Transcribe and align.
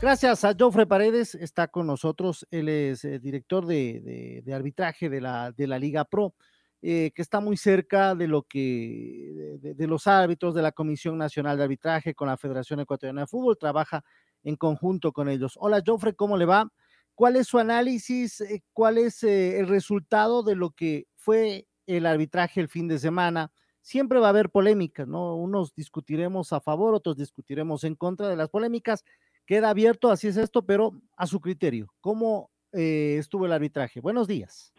Gracias 0.00 0.44
a 0.44 0.54
Jofre 0.56 0.86
Paredes, 0.86 1.34
está 1.34 1.66
con 1.66 1.88
nosotros, 1.88 2.46
él 2.52 2.68
es 2.68 3.04
eh, 3.04 3.18
director 3.18 3.66
de, 3.66 4.44
arbitraje 4.54 5.10
de 5.10 5.20
la, 5.20 5.78
Liga 5.80 6.04
Pro, 6.04 6.36
eh, 6.80 7.10
que 7.12 7.20
está 7.20 7.40
muy 7.40 7.56
cerca 7.56 8.14
de 8.14 8.28
lo 8.28 8.44
que, 8.44 9.58
de, 9.60 9.86
los 9.88 10.06
árbitros 10.06 10.54
de 10.54 10.62
la 10.62 10.70
Comisión 10.70 11.18
Nacional 11.18 11.56
de 11.58 11.64
Arbitraje 11.64 12.14
con 12.14 12.28
la 12.28 12.36
Federación 12.36 12.78
Ecuatoriana 12.78 13.22
de 13.22 13.26
Fútbol, 13.26 13.58
trabaja 13.58 14.04
en 14.44 14.54
conjunto 14.54 15.10
con 15.10 15.28
ellos. 15.28 15.54
Hola 15.56 15.82
Jofre, 15.84 16.14
¿cómo 16.14 16.36
le 16.36 16.44
va? 16.44 16.72
¿Cuál 17.16 17.34
es 17.34 17.48
su 17.48 17.58
análisis? 17.58 18.40
Eh, 18.40 18.62
¿Cuál 18.72 18.98
es 18.98 19.24
el 19.24 19.66
resultado 19.66 20.44
de 20.44 20.54
lo 20.54 20.70
que 20.70 21.08
fue 21.16 21.66
el 21.88 22.06
arbitraje 22.06 22.60
el 22.60 22.68
fin 22.68 22.86
de 22.86 23.00
semana? 23.00 23.50
Siempre 23.80 24.20
va 24.20 24.26
a 24.26 24.30
haber 24.30 24.50
polémicas, 24.50 25.08
¿no? 25.08 25.34
Unos 25.34 25.74
discutiremos 25.74 26.52
a 26.52 26.60
favor, 26.60 26.94
otros 26.94 27.16
discutiremos 27.16 27.82
en 27.82 27.96
contra 27.96 28.28
de 28.28 28.36
las 28.36 28.48
polémicas 28.48 29.02
Queda 29.48 29.70
abierto, 29.70 30.10
así 30.10 30.28
es 30.28 30.36
esto, 30.36 30.60
pero 30.60 30.92
a 31.16 31.26
su 31.26 31.40
criterio. 31.40 31.86
¿Cómo 32.02 32.50
eh, 32.70 33.16
estuvo 33.18 33.46
el 33.46 33.52
arbitraje? 33.52 33.98
Buenos 33.98 34.28
días. 34.28 34.74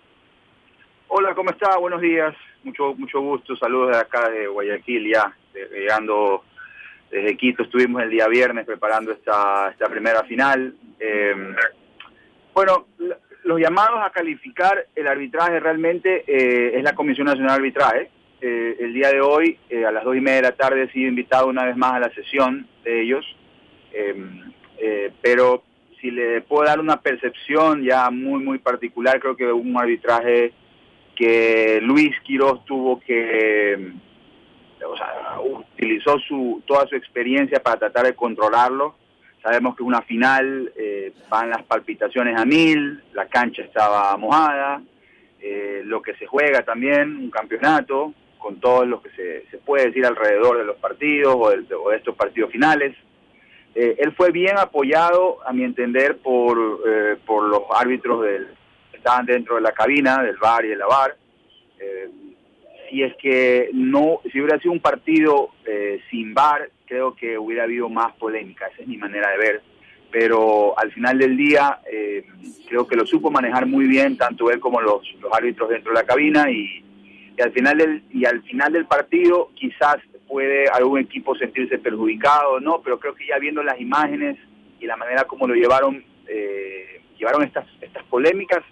Hola, 1.07 1.33
¿cómo 1.33 1.49
está? 1.49 1.75
Buenos 1.79 1.99
días. 1.99 2.35
Mucho, 2.63 2.93
mucho 2.93 3.19
gusto. 3.19 3.55
Saludos 3.55 3.93
de 3.93 3.97
acá 3.97 4.29
de 4.29 4.45
Guayaquil 4.45 5.11
ya, 5.11 5.35
llegando 5.73 6.43
desde 7.09 7.35
Quito. 7.35 7.63
Estuvimos 7.63 8.03
el 8.03 8.11
día 8.11 8.27
viernes 8.27 8.63
preparando 8.67 9.11
esta, 9.11 9.71
esta 9.71 9.89
primera 9.89 10.23
final. 10.25 10.75
Em, 10.99 11.55
bueno, 12.53 12.85
los 13.45 13.59
llamados 13.59 14.01
a 14.03 14.11
calificar 14.11 14.85
el 14.95 15.07
arbitraje 15.07 15.59
realmente 15.59 16.25
eh, 16.27 16.77
es 16.77 16.83
la 16.83 16.93
Comisión 16.93 17.25
Nacional 17.25 17.53
de 17.53 17.55
Arbitraje. 17.55 18.11
Eh, 18.39 18.77
el 18.81 18.93
día 18.93 19.09
de 19.09 19.19
hoy, 19.19 19.57
a 19.83 19.91
las 19.91 20.03
dos 20.03 20.15
y 20.15 20.21
media 20.21 20.35
de 20.35 20.43
la 20.43 20.55
tarde, 20.55 20.83
he 20.83 20.91
sido 20.91 21.09
invitado 21.09 21.47
una 21.47 21.65
vez 21.65 21.75
más 21.75 21.93
a 21.93 21.99
la 22.01 22.13
sesión 22.13 22.67
de 22.83 23.01
ellos. 23.01 23.25
Eh, 24.79 25.11
pero 25.21 25.63
si 25.99 26.11
le 26.11 26.41
puedo 26.41 26.65
dar 26.65 26.79
una 26.79 27.01
percepción 27.01 27.83
ya 27.83 28.09
muy, 28.09 28.41
muy 28.43 28.57
particular, 28.59 29.19
creo 29.19 29.35
que 29.35 29.51
un 29.51 29.77
arbitraje 29.77 30.53
que 31.15 31.79
Luis 31.81 32.15
Quiroz 32.21 32.63
tuvo 32.63 32.99
que, 33.01 33.91
o 34.85 34.95
sea, 34.95 35.39
utilizó 35.41 36.17
su, 36.19 36.63
toda 36.65 36.87
su 36.87 36.95
experiencia 36.95 37.61
para 37.61 37.79
tratar 37.79 38.05
de 38.05 38.15
controlarlo. 38.15 38.95
Sabemos 39.43 39.75
que 39.75 39.83
una 39.83 40.01
final, 40.01 40.71
eh, 40.77 41.13
van 41.29 41.49
las 41.49 41.63
palpitaciones 41.63 42.37
a 42.37 42.45
mil, 42.45 43.03
la 43.13 43.27
cancha 43.27 43.61
estaba 43.61 44.15
mojada, 44.17 44.81
eh, 45.41 45.81
lo 45.83 46.01
que 46.01 46.13
se 46.15 46.25
juega 46.25 46.63
también, 46.63 47.17
un 47.17 47.29
campeonato, 47.29 48.13
con 48.37 48.61
todo 48.61 48.85
lo 48.85 49.01
que 49.01 49.09
se, 49.11 49.45
se 49.51 49.57
puede 49.57 49.87
decir 49.87 50.05
alrededor 50.05 50.57
de 50.57 50.63
los 50.63 50.77
partidos 50.77 51.35
o 51.35 51.49
de 51.49 51.97
estos 51.97 52.15
partidos 52.15 52.51
finales. 52.51 52.95
Eh, 53.81 53.95
él 53.97 54.11
fue 54.11 54.31
bien 54.31 54.57
apoyado, 54.57 55.37
a 55.47 55.53
mi 55.53 55.63
entender, 55.63 56.17
por, 56.17 56.81
eh, 56.85 57.15
por 57.25 57.47
los 57.47 57.61
árbitros 57.73 58.23
del, 58.23 58.47
que 58.91 58.97
estaban 58.97 59.25
dentro 59.25 59.55
de 59.55 59.61
la 59.61 59.71
cabina, 59.71 60.21
del 60.21 60.35
bar 60.35 60.65
y 60.65 60.67
de 60.67 60.75
la 60.75 60.85
bar. 60.85 61.15
Eh, 61.79 62.09
si 62.89 63.03
es 63.03 63.15
que 63.15 63.69
no, 63.71 64.19
si 64.29 64.41
hubiera 64.41 64.59
sido 64.59 64.73
un 64.73 64.81
partido 64.81 65.51
sin 66.09 66.33
bar, 66.33 66.69
creo 66.87 67.15
que 67.15 67.37
hubiera 67.37 67.63
habido 67.63 67.87
más 67.87 68.13
polémica, 68.15 68.67
esa 68.67 68.81
es 68.81 68.87
mi 68.87 68.97
manera 68.97 69.29
de 69.29 69.37
ver. 69.37 69.61
Pero 70.11 70.77
al 70.77 70.91
final 70.91 71.17
del 71.17 71.37
día, 71.37 71.79
creo 72.67 72.85
que 72.85 72.97
lo 72.97 73.05
supo 73.05 73.31
manejar 73.31 73.65
muy 73.65 73.85
bien, 73.85 74.17
tanto 74.17 74.51
él 74.51 74.59
como 74.59 74.81
los, 74.81 75.03
árbitros 75.31 75.69
dentro 75.69 75.93
de 75.93 75.99
la 75.99 76.05
cabina 76.05 76.51
y 76.51 76.83
al 77.41 77.53
final 77.53 77.77
del, 77.77 78.03
y 78.11 78.25
al 78.25 78.41
final 78.41 78.73
del 78.73 78.87
partido 78.87 79.51
quizás 79.55 79.99
puede 80.29 80.67
algún 80.69 80.99
equipo 80.99 81.35
sentirse 81.35 81.79
perjudicado, 81.79 82.59
no, 82.59 82.81
pero 82.81 82.99
creo 82.99 83.15
que 83.15 83.25
ya 83.25 83.39
viendo 83.39 83.63
las 83.63 83.81
imágenes 83.81 84.37
y 84.79 84.85
la 84.85 84.95
manera 84.95 85.23
como 85.25 85.47
lo 85.47 85.55
llevaron, 85.55 86.03
eh, 86.27 87.01
llevaron 87.17 87.43
estas, 87.43 87.65
estas 87.81 88.03
polémicas, 88.03 88.63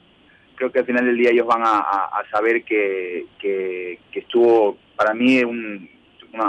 creo 0.56 0.72
que 0.72 0.80
al 0.80 0.86
final 0.86 1.06
del 1.06 1.18
día 1.18 1.32
ellos 1.32 1.48
van 1.48 1.64
a, 1.66 2.24
saber 2.32 2.64
que, 2.64 3.26
que, 3.40 4.00
estuvo 4.14 4.78
para 4.96 5.14
mí 5.14 5.44
un, 5.44 5.90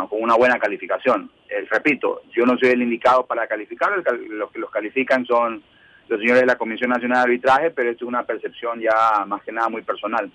con 0.08 0.22
una 0.22 0.34
buena 0.34 0.58
calificación. 0.58 1.30
Eh, 1.48 1.66
repito, 1.70 2.22
yo 2.34 2.44
no 2.44 2.58
soy 2.58 2.70
el 2.70 2.82
indicado 2.82 3.26
para 3.26 3.46
calificar, 3.46 3.90
los 4.28 4.50
que 4.50 4.58
los 4.58 4.70
califican 4.70 5.24
son 5.24 5.62
los 6.08 6.20
señores 6.20 6.42
de 6.42 6.46
la 6.46 6.56
Comisión 6.56 6.90
Nacional 6.90 7.18
de 7.18 7.22
Arbitraje, 7.22 7.70
pero 7.70 7.90
esto 7.90 8.04
es 8.04 8.08
una 8.08 8.24
percepción 8.24 8.80
ya 8.80 9.24
más 9.26 9.42
que 9.42 9.52
nada 9.52 9.68
muy 9.68 9.82
personal. 9.82 10.30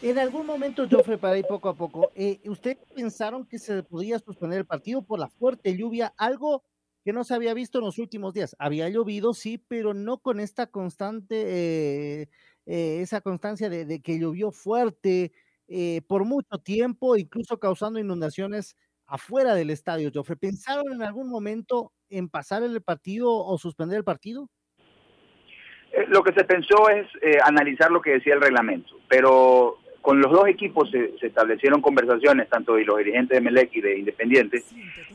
En 0.00 0.16
algún 0.16 0.46
momento, 0.46 0.84
yo 0.84 1.02
preparé 1.02 1.42
poco 1.42 1.68
a 1.68 1.74
poco, 1.74 2.12
eh, 2.14 2.38
¿ustedes 2.44 2.78
pensaron 2.94 3.44
que 3.44 3.58
se 3.58 3.82
podía 3.82 4.20
suspender 4.20 4.60
el 4.60 4.64
partido 4.64 5.02
por 5.02 5.18
la 5.18 5.26
fuerte 5.26 5.76
lluvia? 5.76 6.14
Algo 6.16 6.62
que 7.04 7.12
no 7.12 7.24
se 7.24 7.34
había 7.34 7.52
visto 7.52 7.78
en 7.78 7.84
los 7.86 7.98
últimos 7.98 8.32
días. 8.32 8.54
Había 8.60 8.88
llovido, 8.88 9.34
sí, 9.34 9.58
pero 9.58 9.94
no 9.94 10.18
con 10.18 10.38
esta 10.38 10.68
constante, 10.68 11.42
eh, 11.46 12.28
eh, 12.66 13.00
esa 13.00 13.20
constancia 13.20 13.68
de, 13.68 14.00
que 14.00 14.20
llovió 14.20 14.52
fuerte 14.52 15.32
por 16.06 16.24
mucho 16.24 16.58
tiempo, 16.58 17.16
incluso 17.16 17.58
causando 17.58 17.98
inundaciones 17.98 18.74
afuera 19.04 19.54
del 19.54 19.68
estadio, 19.68 20.10
Joffre. 20.14 20.36
¿Pensaron 20.36 20.92
en 20.92 21.02
algún 21.02 21.28
momento 21.28 21.92
en 22.08 22.30
pasar 22.30 22.62
el 22.62 22.80
partido 22.80 23.30
o 23.30 23.58
suspender 23.58 23.98
el 23.98 24.04
partido? 24.04 24.48
Lo 26.06 26.22
que 26.22 26.32
se 26.32 26.44
pensó 26.44 26.88
es 26.88 27.06
analizar 27.44 27.90
lo 27.90 28.00
que 28.00 28.12
decía 28.12 28.34
el 28.34 28.40
reglamento, 28.40 28.94
pero 29.10 29.76
con 30.00 30.20
los 30.20 30.30
dos 30.30 30.48
equipos 30.48 30.90
se, 30.90 31.14
establecieron 31.20 31.80
conversaciones, 31.80 32.48
tanto 32.48 32.74
de 32.74 32.84
los 32.84 32.98
dirigentes 32.98 33.36
de 33.36 33.40
Melec 33.40 33.74
y 33.74 33.80
de 33.80 33.98
Independiente, 33.98 34.62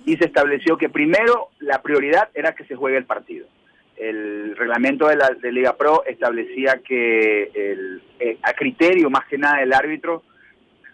y 0.06 0.18
se 0.18 0.26
estableció 0.26 0.78
que 0.78 0.90
primero 0.90 1.50
la 1.60 1.82
prioridad 1.82 2.30
era 2.34 2.54
que 2.54 2.66
se 2.66 2.76
juegue 2.76 2.98
el 2.98 3.06
partido. 3.06 3.48
El 3.96 4.56
reglamento 4.58 5.08
de 5.08 5.16
la 5.16 5.30
de 5.30 5.52
Liga 5.52 5.78
Pro 5.78 6.04
establecía 6.06 6.82
que 6.86 7.44
el, 7.54 8.02
eh, 8.20 8.38
a 8.42 8.54
criterio 8.54 9.10
más 9.10 9.26
que 9.28 9.38
nada 9.38 9.60
del 9.60 9.72
árbitro, 9.72 10.24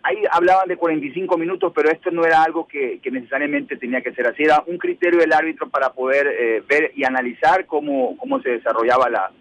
ahí 0.03 0.17
hablaban 0.31 0.67
de 0.67 0.77
45 0.77 1.37
minutos, 1.37 1.71
pero 1.73 1.89
esto 1.89 2.11
no 2.11 2.25
era 2.25 2.43
algo 2.43 2.67
que, 2.67 3.01
necesariamente 3.11 3.77
tenía 3.77 4.01
que 4.01 4.13
ser 4.13 4.27
así, 4.27 4.43
era 4.43 4.63
un 4.67 4.77
criterio 4.77 5.19
del 5.19 5.33
árbitro 5.33 5.69
para 5.69 5.91
poder 5.93 6.27
eh, 6.27 6.63
ver 6.67 6.91
y 6.95 7.03
analizar 7.03 7.65
cómo, 7.65 8.15
cómo 8.17 8.41
se 8.41 8.49
desarrollaba 8.49 9.09
la, 9.09 9.31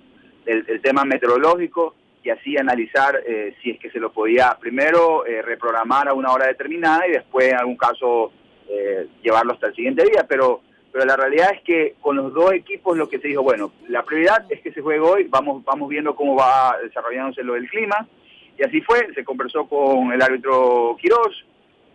el 0.46 0.80
tema 0.80 1.04
meteorológico 1.04 1.94
y 2.28 2.30
así 2.30 2.58
analizar 2.58 3.22
eh, 3.26 3.54
si 3.62 3.70
es 3.70 3.78
que 3.78 3.90
se 3.90 3.98
lo 3.98 4.12
podía 4.12 4.54
primero 4.60 5.24
eh, 5.24 5.40
reprogramar 5.40 6.08
a 6.08 6.12
una 6.12 6.30
hora 6.30 6.46
determinada 6.46 7.08
y 7.08 7.12
después 7.12 7.48
en 7.48 7.56
algún 7.56 7.78
caso 7.78 8.30
eh, 8.68 9.06
llevarlo 9.22 9.54
hasta 9.54 9.68
el 9.68 9.74
siguiente 9.74 10.04
día. 10.04 10.26
Pero, 10.28 10.60
pero 10.92 11.06
la 11.06 11.16
realidad 11.16 11.52
es 11.54 11.62
que 11.62 11.94
con 12.02 12.16
los 12.16 12.34
dos 12.34 12.52
equipos 12.52 12.98
lo 12.98 13.08
que 13.08 13.18
se 13.18 13.28
dijo, 13.28 13.42
bueno, 13.42 13.72
la 13.88 14.02
prioridad 14.02 14.44
es 14.50 14.60
que 14.60 14.72
se 14.72 14.82
juegue 14.82 15.00
hoy, 15.00 15.24
vamos, 15.24 15.64
vamos 15.64 15.88
viendo 15.88 16.14
cómo 16.14 16.36
va 16.36 16.76
desarrollándose 16.82 17.42
lo 17.42 17.54
del 17.54 17.70
clima. 17.70 18.06
Y 18.58 18.62
así 18.62 18.82
fue, 18.82 19.08
se 19.14 19.24
conversó 19.24 19.66
con 19.66 20.12
el 20.12 20.20
árbitro 20.20 20.98
Quirós 21.00 21.46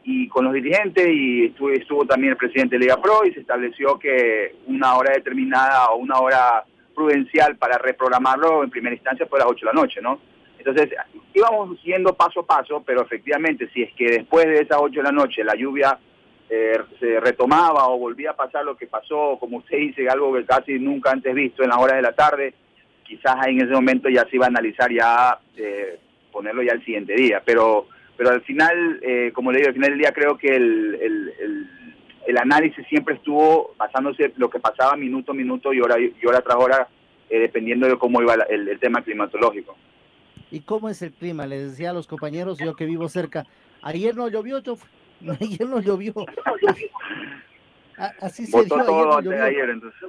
y 0.03 0.27
con 0.29 0.45
los 0.45 0.53
dirigentes 0.55 1.07
y 1.09 1.45
estuvo, 1.45 1.69
estuvo 1.69 2.05
también 2.07 2.31
el 2.31 2.37
presidente 2.37 2.75
de 2.75 2.85
Liga 2.85 2.99
Pro 2.99 3.23
y 3.23 3.33
se 3.33 3.41
estableció 3.41 3.99
que 3.99 4.55
una 4.65 4.95
hora 4.95 5.13
determinada 5.13 5.89
o 5.89 5.97
una 5.97 6.19
hora 6.19 6.63
prudencial 6.95 7.55
para 7.57 7.77
reprogramarlo 7.77 8.63
en 8.63 8.71
primera 8.71 8.95
instancia 8.95 9.27
fue 9.27 9.39
a 9.39 9.43
las 9.43 9.51
8 9.51 9.65
de 9.65 9.73
la 9.73 9.79
noche, 9.79 10.01
¿no? 10.01 10.32
Entonces 10.63 10.95
íbamos 11.33 11.81
yendo 11.83 12.13
paso 12.13 12.41
a 12.41 12.45
paso, 12.45 12.83
pero 12.85 13.01
efectivamente 13.01 13.69
si 13.73 13.83
es 13.83 13.93
que 13.93 14.05
después 14.05 14.45
de 14.45 14.61
esas 14.61 14.77
8 14.79 14.95
de 14.95 15.03
la 15.03 15.11
noche 15.11 15.43
la 15.43 15.55
lluvia 15.55 15.97
eh, 16.49 16.77
se 16.99 17.19
retomaba 17.19 17.87
o 17.89 17.97
volvía 17.97 18.31
a 18.31 18.35
pasar 18.35 18.63
lo 18.63 18.77
que 18.77 18.87
pasó, 18.87 19.37
como 19.39 19.57
usted 19.57 19.77
dice, 19.77 20.07
algo 20.07 20.33
que 20.33 20.45
casi 20.45 20.79
nunca 20.79 21.11
antes 21.11 21.33
visto 21.33 21.63
en 21.63 21.69
las 21.69 21.79
horas 21.79 21.97
de 21.97 22.01
la 22.01 22.13
tarde, 22.13 22.53
quizás 23.03 23.47
en 23.47 23.61
ese 23.61 23.71
momento 23.71 24.09
ya 24.09 24.25
se 24.25 24.35
iba 24.35 24.45
a 24.45 24.49
analizar 24.49 24.91
ya 24.91 25.37
eh, 25.57 25.99
ponerlo 26.31 26.63
ya 26.63 26.73
el 26.73 26.85
siguiente 26.85 27.13
día, 27.13 27.41
pero 27.43 27.87
pero 28.15 28.29
al 28.29 28.41
final, 28.41 28.99
eh, 29.01 29.31
como 29.33 29.51
le 29.51 29.57
digo, 29.57 29.69
al 29.69 29.73
final 29.73 29.89
del 29.89 29.99
día 29.99 30.13
creo 30.13 30.37
que 30.37 30.55
el, 30.55 31.67
el 32.25 32.37
análisis 32.37 32.85
siempre 32.87 33.15
estuvo 33.15 33.73
basándose 33.77 34.33
lo 34.37 34.49
que 34.49 34.59
pasaba 34.59 34.95
minuto 34.95 35.31
a 35.31 35.35
minuto 35.35 35.73
y 35.73 35.81
hora, 35.81 35.99
y 35.99 36.25
hora 36.25 36.41
tras 36.41 36.57
hora, 36.57 36.87
eh, 37.29 37.39
dependiendo 37.39 37.87
de 37.87 37.97
cómo 37.97 38.21
iba 38.21 38.35
el, 38.49 38.79
tema 38.79 39.01
climatológico. 39.01 39.75
¿Y 40.53 40.59
cómo 40.59 40.87
es 40.87 41.01
el 41.01 41.11
clima? 41.11 41.47
Les 41.47 41.71
decía 41.71 41.89
a 41.89 41.93
los 41.93 42.05
compañeros, 42.05 42.59
yo 42.59 42.75
que 42.75 42.85
vivo 42.85 43.09
cerca, 43.09 43.47
ayer 43.81 44.15
no 44.15 44.27
llovió, 44.27 44.59
yo, 44.59 44.77
ayer 45.41 45.67
no 45.67 45.79
llovió. 45.79 46.13
Así 48.21 48.45
se 48.45 48.63
dio, 48.63 48.67
todo 48.67 49.17
ayer, 49.17 49.35
no 49.35 49.43
ayer 49.43 49.69
entonces. 49.71 49.99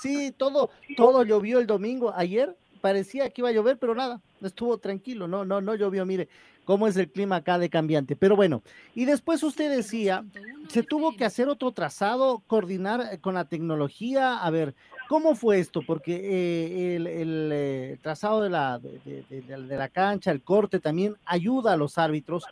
Sí, 0.00 0.32
todo, 0.34 0.70
todo 0.96 1.22
llovió 1.22 1.58
el 1.58 1.66
domingo. 1.66 2.14
Ayer 2.16 2.56
parecía 2.80 3.28
que 3.28 3.42
iba 3.42 3.50
a 3.50 3.52
llover, 3.52 3.76
pero 3.76 3.94
nada, 3.94 4.22
estuvo 4.40 4.78
tranquilo, 4.78 5.28
no, 5.28 5.44
no, 5.44 5.60
no 5.60 5.74
llovió, 5.74 6.06
mire 6.06 6.30
cómo 6.64 6.86
es 6.86 6.96
el 6.96 7.10
clima 7.10 7.36
acá 7.36 7.58
de 7.58 7.68
cambiante. 7.68 8.16
Pero 8.16 8.36
bueno, 8.36 8.62
y 8.94 9.04
después 9.04 9.42
usted 9.42 9.74
decía, 9.74 10.24
se 10.68 10.82
tuvo 10.82 11.16
que 11.16 11.24
hacer 11.24 11.48
otro 11.48 11.72
trazado, 11.72 12.42
coordinar 12.46 13.00
eh, 13.12 13.18
con 13.18 13.34
la 13.34 13.44
tecnología, 13.46 14.38
a 14.38 14.50
ver, 14.50 14.74
¿cómo 15.10 15.34
fue 15.34 15.58
esto? 15.58 15.82
Porque 15.84 16.14
eh, 16.14 16.94
el, 16.94 17.50
eh, 17.52 17.96
trazado 18.00 18.42
de 18.42 18.48
la, 18.48 18.78
de, 18.78 19.76
la 19.76 19.88
cancha, 19.88 20.30
el 20.30 20.40
corte 20.40 20.78
también 20.78 21.16
ayuda 21.26 21.72
a 21.72 21.76
los 21.76 21.98
árbitros, 21.98 22.46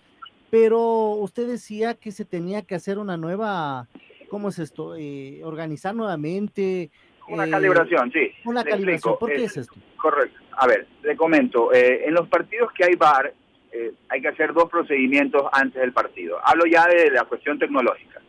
pero 0.51 1.11
usted 1.11 1.47
decía 1.47 1.95
que 1.95 2.11
se 2.11 2.25
tenía 2.25 2.63
que 2.63 2.75
hacer 2.75 2.99
una 2.99 3.17
nueva, 3.17 3.87
¿cómo 4.29 4.49
es 4.49 4.59
esto? 4.59 4.97
organizar 5.45 5.95
nuevamente. 5.95 6.91
Una 7.29 7.49
calibración, 7.49 8.11
sí. 8.11 8.33
Una 8.45 8.65
calibración, 8.65 9.17
¿por 9.21 9.31
qué 9.31 9.45
es 9.45 9.57
esto? 9.57 9.77
Correcto. 9.97 10.41
A 10.57 10.67
ver, 10.67 10.89
le 11.05 11.17
comento, 11.17 11.73
en 11.73 12.13
los 12.13 12.27
partidos 12.27 12.73
que 12.73 12.85
hay 12.85 12.97
VAR, 12.97 13.33
eh, 13.71 13.93
hay 14.09 14.21
que 14.21 14.29
hacer 14.29 14.53
dos 14.53 14.69
procedimientos 14.69 15.45
antes 15.53 15.81
del 15.81 15.93
partido. 15.93 16.39
Hablo 16.43 16.65
ya 16.67 16.87
de 16.87 17.11
la 17.13 17.25
cuestión 17.25 17.57
tecnológica. 17.57 18.21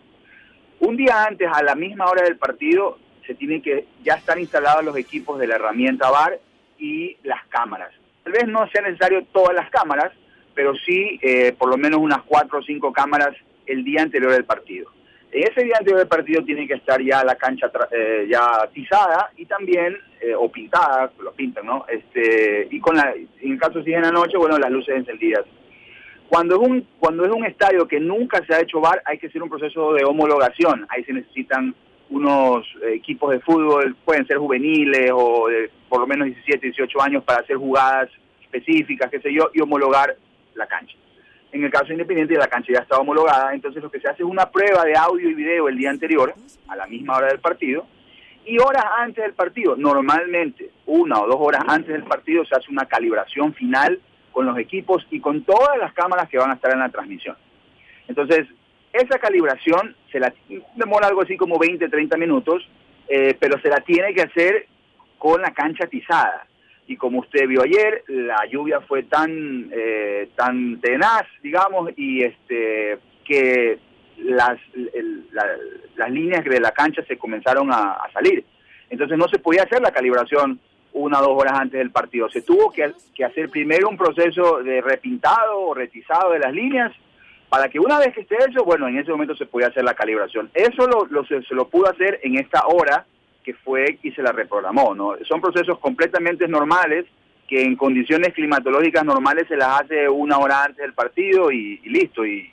Un 0.81 0.97
día 0.97 1.25
antes, 1.25 1.49
a 1.51 1.63
la 1.63 1.73
misma 1.73 2.05
hora 2.05 2.23
del 2.23 2.37
partido, 2.37 2.99
se 3.29 3.35
tienen 3.35 3.61
que 3.61 3.85
ya 4.03 4.15
estar 4.15 4.39
instalados 4.39 4.83
los 4.83 4.97
equipos 4.97 5.37
de 5.37 5.45
la 5.45 5.55
herramienta 5.55 6.09
VAR 6.09 6.39
y 6.79 7.15
las 7.21 7.45
cámaras. 7.49 7.91
Tal 8.23 8.33
vez 8.33 8.47
no 8.47 8.67
sea 8.69 8.81
necesario 8.81 9.23
todas 9.31 9.53
las 9.55 9.69
cámaras, 9.69 10.11
pero 10.55 10.73
sí 10.83 11.19
eh, 11.21 11.53
por 11.55 11.69
lo 11.69 11.77
menos 11.77 11.99
unas 11.99 12.23
cuatro 12.23 12.57
o 12.57 12.63
cinco 12.63 12.91
cámaras 12.91 13.35
el 13.67 13.83
día 13.83 14.01
anterior 14.01 14.31
del 14.31 14.45
partido. 14.45 14.89
Ese 15.31 15.63
día 15.63 15.75
anterior 15.77 15.99
del 15.99 16.07
partido 16.07 16.43
tiene 16.43 16.67
que 16.67 16.73
estar 16.73 16.99
ya 17.03 17.23
la 17.23 17.35
cancha 17.35 17.69
eh, 17.91 18.25
ya 18.27 18.67
tizada 18.73 19.29
y 19.37 19.45
también, 19.45 19.95
eh, 20.21 20.33
o 20.33 20.51
pintada, 20.51 21.11
lo 21.19 21.31
pintan, 21.33 21.67
¿no? 21.67 21.85
Este, 21.87 22.67
y 22.71 22.79
con 22.79 22.95
la, 22.95 23.13
en 23.13 23.51
el 23.51 23.59
caso 23.59 23.83
si 23.83 23.91
es 23.91 23.97
en 23.97 24.01
la 24.01 24.11
noche, 24.11 24.37
bueno, 24.37 24.57
las 24.57 24.71
luces 24.71 24.95
encendidas. 24.95 25.45
Cuando 26.27 26.55
es, 26.55 26.67
un, 26.67 26.87
cuando 26.97 27.25
es 27.25 27.31
un 27.31 27.45
estadio 27.45 27.87
que 27.87 27.99
nunca 27.99 28.43
se 28.47 28.55
ha 28.55 28.61
hecho 28.61 28.81
bar, 28.81 29.03
hay 29.05 29.19
que 29.19 29.27
hacer 29.27 29.43
un 29.43 29.49
proceso 29.49 29.93
de 29.93 30.03
homologación. 30.03 30.87
Ahí 30.89 31.03
se 31.03 31.13
necesitan 31.13 31.75
unos 32.09 32.65
equipos 32.87 33.31
de 33.31 33.39
fútbol, 33.39 33.95
pueden 34.03 34.25
ser 34.25 34.37
juveniles 34.37 35.11
o 35.13 35.47
de 35.47 35.69
por 35.87 36.01
lo 36.01 36.07
menos 36.07 36.25
17, 36.27 36.67
18 36.67 37.01
años 37.01 37.23
para 37.23 37.41
hacer 37.41 37.57
jugadas 37.57 38.09
específicas, 38.41 39.09
qué 39.11 39.19
sé 39.19 39.33
yo, 39.33 39.49
y 39.53 39.61
homologar 39.61 40.15
la 40.55 40.67
cancha. 40.67 40.95
En 41.51 41.63
el 41.63 41.71
caso 41.71 41.91
independiente, 41.91 42.35
la 42.35 42.47
cancha 42.47 42.73
ya 42.73 42.79
estaba 42.79 43.01
homologada, 43.01 43.53
entonces 43.53 43.81
lo 43.81 43.89
que 43.89 43.99
se 43.99 44.07
hace 44.07 44.23
es 44.23 44.29
una 44.29 44.49
prueba 44.49 44.83
de 44.83 44.95
audio 44.95 45.29
y 45.29 45.33
video 45.33 45.67
el 45.67 45.77
día 45.77 45.89
anterior, 45.89 46.33
a 46.67 46.75
la 46.75 46.85
misma 46.85 47.17
hora 47.17 47.27
del 47.27 47.39
partido, 47.39 47.87
y 48.45 48.57
horas 48.59 48.85
antes 48.97 49.23
del 49.23 49.33
partido, 49.33 49.75
normalmente 49.75 50.71
una 50.85 51.19
o 51.19 51.27
dos 51.27 51.37
horas 51.39 51.63
antes 51.67 51.93
del 51.93 52.03
partido, 52.03 52.45
se 52.45 52.55
hace 52.55 52.71
una 52.71 52.85
calibración 52.85 53.53
final 53.53 53.99
con 54.31 54.45
los 54.45 54.57
equipos 54.57 55.05
y 55.11 55.19
con 55.19 55.43
todas 55.43 55.77
las 55.79 55.93
cámaras 55.93 56.29
que 56.29 56.37
van 56.37 56.51
a 56.51 56.55
estar 56.55 56.71
en 56.71 56.79
la 56.79 56.89
transmisión. 56.89 57.35
Entonces, 58.07 58.47
esa 58.93 59.19
calibración 59.19 59.95
se 60.11 60.19
la 60.19 60.33
demora 60.75 61.07
algo 61.07 61.21
así 61.21 61.37
como 61.37 61.59
20, 61.59 61.89
30 61.89 62.17
minutos, 62.17 62.67
eh, 63.07 63.35
pero 63.39 63.59
se 63.61 63.69
la 63.69 63.81
tiene 63.81 64.13
que 64.13 64.23
hacer 64.23 64.67
con 65.17 65.41
la 65.41 65.53
cancha 65.53 65.87
tizada 65.87 66.47
y 66.89 66.97
como 66.97 67.19
usted 67.19 67.47
vio 67.47 67.61
ayer, 67.61 68.03
la 68.07 68.47
lluvia 68.47 68.81
fue 68.81 69.03
tan, 69.03 69.69
eh, 69.71 70.29
tan 70.35 70.81
tenaz, 70.81 71.21
digamos, 71.43 71.91
y 71.95 72.23
este 72.23 72.97
que 73.23 73.77
las, 74.17 74.59
las 75.95 76.11
líneas 76.11 76.43
de 76.43 76.59
la 76.59 76.71
cancha 76.71 77.03
se 77.03 77.15
comenzaron 77.15 77.71
a, 77.71 77.99
salir. 78.11 78.43
Entonces 78.89 79.19
no 79.19 79.27
se 79.27 79.37
podía 79.37 79.63
hacer 79.63 79.83
la 79.83 79.91
calibración 79.91 80.59
una 80.93 81.19
o 81.19 81.25
dos 81.25 81.39
horas 81.39 81.59
antes 81.59 81.77
del 81.77 81.91
partido. 81.91 82.27
Se 82.27 82.41
tuvo 82.41 82.71
que, 82.71 82.91
hacer 83.23 83.49
primero 83.49 83.87
un 83.87 83.95
proceso 83.95 84.63
de 84.63 84.81
repintado 84.81 85.59
o 85.59 85.75
retizado 85.75 86.31
de 86.31 86.39
las 86.39 86.51
líneas 86.51 86.91
para 87.49 87.67
que 87.67 87.79
una 87.79 87.97
vez 87.97 88.13
que 88.13 88.21
esté 88.21 88.37
eso, 88.37 88.63
bueno, 88.63 88.87
en 88.87 88.97
ese 88.97 89.11
momento 89.11 89.35
se 89.35 89.47
podía 89.47 89.67
hacer 89.67 89.83
la 89.83 89.95
calibración. 89.95 90.51
Eso 90.53 90.87
lo, 90.87 91.25
se, 91.25 91.41
lo 91.49 91.67
pudo 91.67 91.89
hacer 91.89 92.19
en 92.23 92.37
esta 92.37 92.67
hora 92.67 93.05
que 93.43 93.55
fue 93.55 93.97
y 94.03 94.11
se 94.11 94.21
la 94.21 94.31
reprogramó. 94.31 94.95
Son 95.27 95.41
procesos 95.41 95.79
completamente 95.79 96.47
normales 96.47 97.05
que 97.47 97.63
en 97.63 97.75
condiciones 97.75 98.33
climatológicas 98.33 99.03
normales 99.03 99.47
se 99.47 99.57
las 99.57 99.81
hace 99.81 100.07
una 100.07 100.37
hora 100.37 100.65
antes 100.65 100.77
del 100.77 100.93
partido 100.93 101.51
y, 101.51 101.79
listo. 101.85 102.23
Y, 102.23 102.51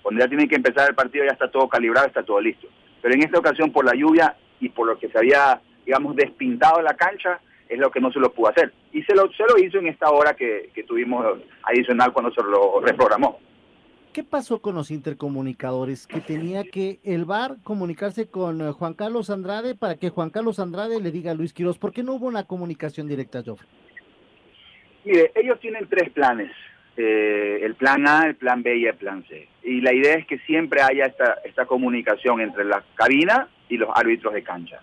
cuando 0.00 0.20
ya 0.20 0.28
tienen 0.28 0.48
que 0.48 0.56
empezar 0.56 0.88
el 0.88 0.96
partido 0.96 1.24
ya 1.24 1.32
está 1.32 1.48
todo 1.50 1.68
calibrado, 1.68 2.06
está 2.06 2.22
todo 2.22 2.40
listo. 2.40 2.68
Pero 3.00 3.14
en 3.14 3.22
esta 3.22 3.38
ocasión 3.38 3.70
por 3.70 3.84
la 3.84 3.94
lluvia 3.94 4.36
y 4.60 4.68
por 4.68 4.86
lo 4.86 4.98
que 4.98 5.08
se 5.08 5.18
había, 5.18 5.60
digamos, 5.84 6.16
despintado 6.16 6.82
la 6.82 6.94
cancha, 6.94 7.40
es 7.68 7.78
lo 7.78 7.90
que 7.90 8.00
no 8.00 8.12
se 8.12 8.20
lo 8.20 8.32
pudo 8.32 8.50
hacer. 8.50 8.72
Y 8.92 9.02
se 9.02 9.14
lo, 9.14 9.32
se 9.32 9.44
lo 9.44 9.58
hizo 9.58 9.78
en 9.78 9.88
esta 9.88 10.10
hora 10.10 10.34
que, 10.34 10.70
que 10.74 10.82
tuvimos 10.82 11.24
adicional 11.64 12.12
cuando 12.12 12.32
se 12.32 12.42
lo 12.42 12.80
reprogramó. 12.80 13.38
¿Qué 14.12 14.22
pasó 14.22 14.60
con 14.60 14.74
los 14.74 14.90
intercomunicadores? 14.90 16.06
Que 16.06 16.20
tenía 16.20 16.64
que 16.64 17.00
el 17.02 17.24
VAR 17.24 17.56
comunicarse 17.64 18.28
con 18.28 18.60
eh, 18.60 18.70
Juan 18.72 18.92
Carlos 18.92 19.30
Andrade 19.30 19.74
para 19.74 19.96
que 19.96 20.10
Juan 20.10 20.28
Carlos 20.28 20.58
Andrade 20.58 21.00
le 21.00 21.10
diga 21.10 21.30
a 21.30 21.34
Luis 21.34 21.54
Quiroz. 21.54 21.78
¿Por 21.78 21.92
qué 21.92 22.02
no 22.02 22.14
hubo 22.14 22.26
una 22.26 22.44
comunicación 22.44 23.08
directa, 23.08 23.42
Joffre? 23.42 23.66
Mire, 25.06 25.32
ellos 25.34 25.58
tienen 25.60 25.88
tres 25.88 26.10
planes. 26.10 26.52
Eh, 26.98 27.60
el 27.62 27.74
plan 27.74 28.06
A, 28.06 28.26
el 28.26 28.34
plan 28.34 28.62
B 28.62 28.76
y 28.76 28.84
el 28.84 28.96
plan 28.96 29.24
C. 29.28 29.48
Y 29.62 29.80
la 29.80 29.94
idea 29.94 30.16
es 30.16 30.26
que 30.26 30.38
siempre 30.40 30.82
haya 30.82 31.06
esta, 31.06 31.38
esta 31.46 31.64
comunicación 31.64 32.42
entre 32.42 32.66
la 32.66 32.84
cabina 32.94 33.48
y 33.70 33.78
los 33.78 33.88
árbitros 33.94 34.34
de 34.34 34.42
cancha. 34.42 34.82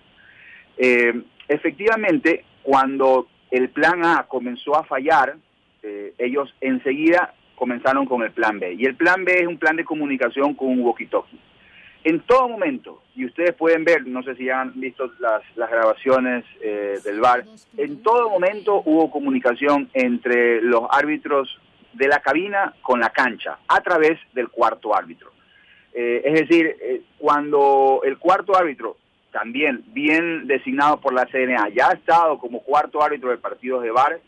Eh, 0.76 1.22
efectivamente, 1.48 2.46
cuando 2.64 3.28
el 3.52 3.70
plan 3.70 4.04
A 4.04 4.26
comenzó 4.28 4.76
a 4.76 4.86
fallar, 4.86 5.38
ellos 6.18 6.54
enseguida 6.60 7.34
comenzaron 7.60 8.06
con 8.06 8.24
el 8.24 8.32
plan 8.32 8.58
B. 8.58 8.74
Y 8.74 8.86
el 8.86 8.96
plan 8.96 9.26
B 9.26 9.42
es 9.42 9.46
un 9.46 9.58
plan 9.58 9.76
de 9.76 9.84
comunicación 9.84 10.56
con 10.56 10.70
un 10.70 10.80
walkie-talkie. 10.80 11.38
En 12.06 12.22
todo 12.22 12.48
momento, 12.48 13.04
y 13.14 13.26
ustedes 13.26 13.54
pueden 13.54 13.84
ver, 13.84 14.08
no 14.08 14.24
sé 14.24 14.34
si 14.36 14.46
ya 14.46 14.62
han 14.62 14.80
visto 14.80 15.12
las, 15.20 15.44
grabaciones 15.70 16.46
eh, 16.62 16.98
del 17.04 17.20
bar, 17.20 17.44
en 17.76 18.02
todo 18.02 18.30
momento 18.30 18.82
hubo 18.86 19.12
comunicación 19.12 19.90
entre 19.94 20.62
los 20.62 20.84
árbitros 20.90 21.60
de 21.92 22.08
la 22.08 22.20
cabina 22.20 22.74
con 22.82 23.02
la 23.02 23.10
cancha, 23.10 23.60
a 23.68 23.82
través 23.82 24.18
del 24.34 24.48
cuarto 24.48 24.96
árbitro. 24.96 25.32
Eh, 25.94 26.22
es 26.24 26.48
decir, 26.48 26.78
eh, 26.82 27.02
cuando 27.18 28.02
el 28.06 28.18
cuarto 28.18 28.56
árbitro, 28.56 28.96
también 29.32 29.84
bien 29.88 30.48
designado 30.48 31.02
por 31.02 31.14
la 31.14 31.26
CNA, 31.26 31.70
ya 31.70 31.90
ha 31.90 31.94
estado 31.94 32.40
como 32.40 32.62
cuarto 32.62 33.04
árbitro 33.04 33.32
de 33.32 33.38
partidos 33.38 33.84
de 33.84 33.92
bar, 33.92 34.22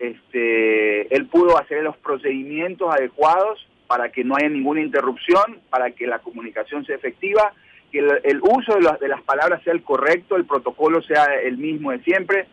este, 0.00 1.14
él 1.14 1.26
pudo 1.26 1.58
hacer 1.58 1.82
los 1.82 1.96
procedimientos 1.98 2.92
adecuados 2.92 3.68
para 3.86 4.10
que 4.10 4.24
no 4.24 4.34
haya 4.34 4.48
ninguna 4.48 4.80
interrupción, 4.80 5.60
para 5.68 5.90
que 5.90 6.06
la 6.06 6.20
comunicación 6.20 6.86
sea 6.86 6.96
efectiva, 6.96 7.52
que 7.92 7.98
el, 7.98 8.40
uso 8.40 8.76
de, 8.76 9.08
las 9.08 9.22
palabras 9.22 9.62
sea 9.62 9.74
el 9.74 9.82
correcto, 9.82 10.36
el 10.36 10.46
protocolo 10.46 11.02
sea 11.02 11.26
el 11.42 11.58
mismo 11.58 11.90
de 11.90 12.00
siempre. 12.00 12.46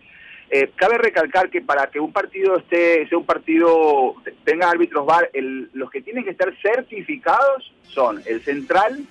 Eh, 0.50 0.72
cabe 0.76 0.98
recalcar 0.98 1.50
que 1.50 1.62
para 1.62 1.88
que 1.88 2.00
un 2.00 2.12
partido 2.12 2.58
esté, 2.58 3.08
sea 3.08 3.18
un 3.18 3.26
partido, 3.26 4.16
tenga 4.44 4.70
árbitros 4.70 5.06
VAR, 5.06 5.30
los 5.74 5.90
que 5.90 6.02
tienen 6.02 6.24
que 6.24 6.32
estar 6.32 6.54
certificados 6.62 7.74
son 7.84 8.22
el 8.26 8.42
central 8.42 9.06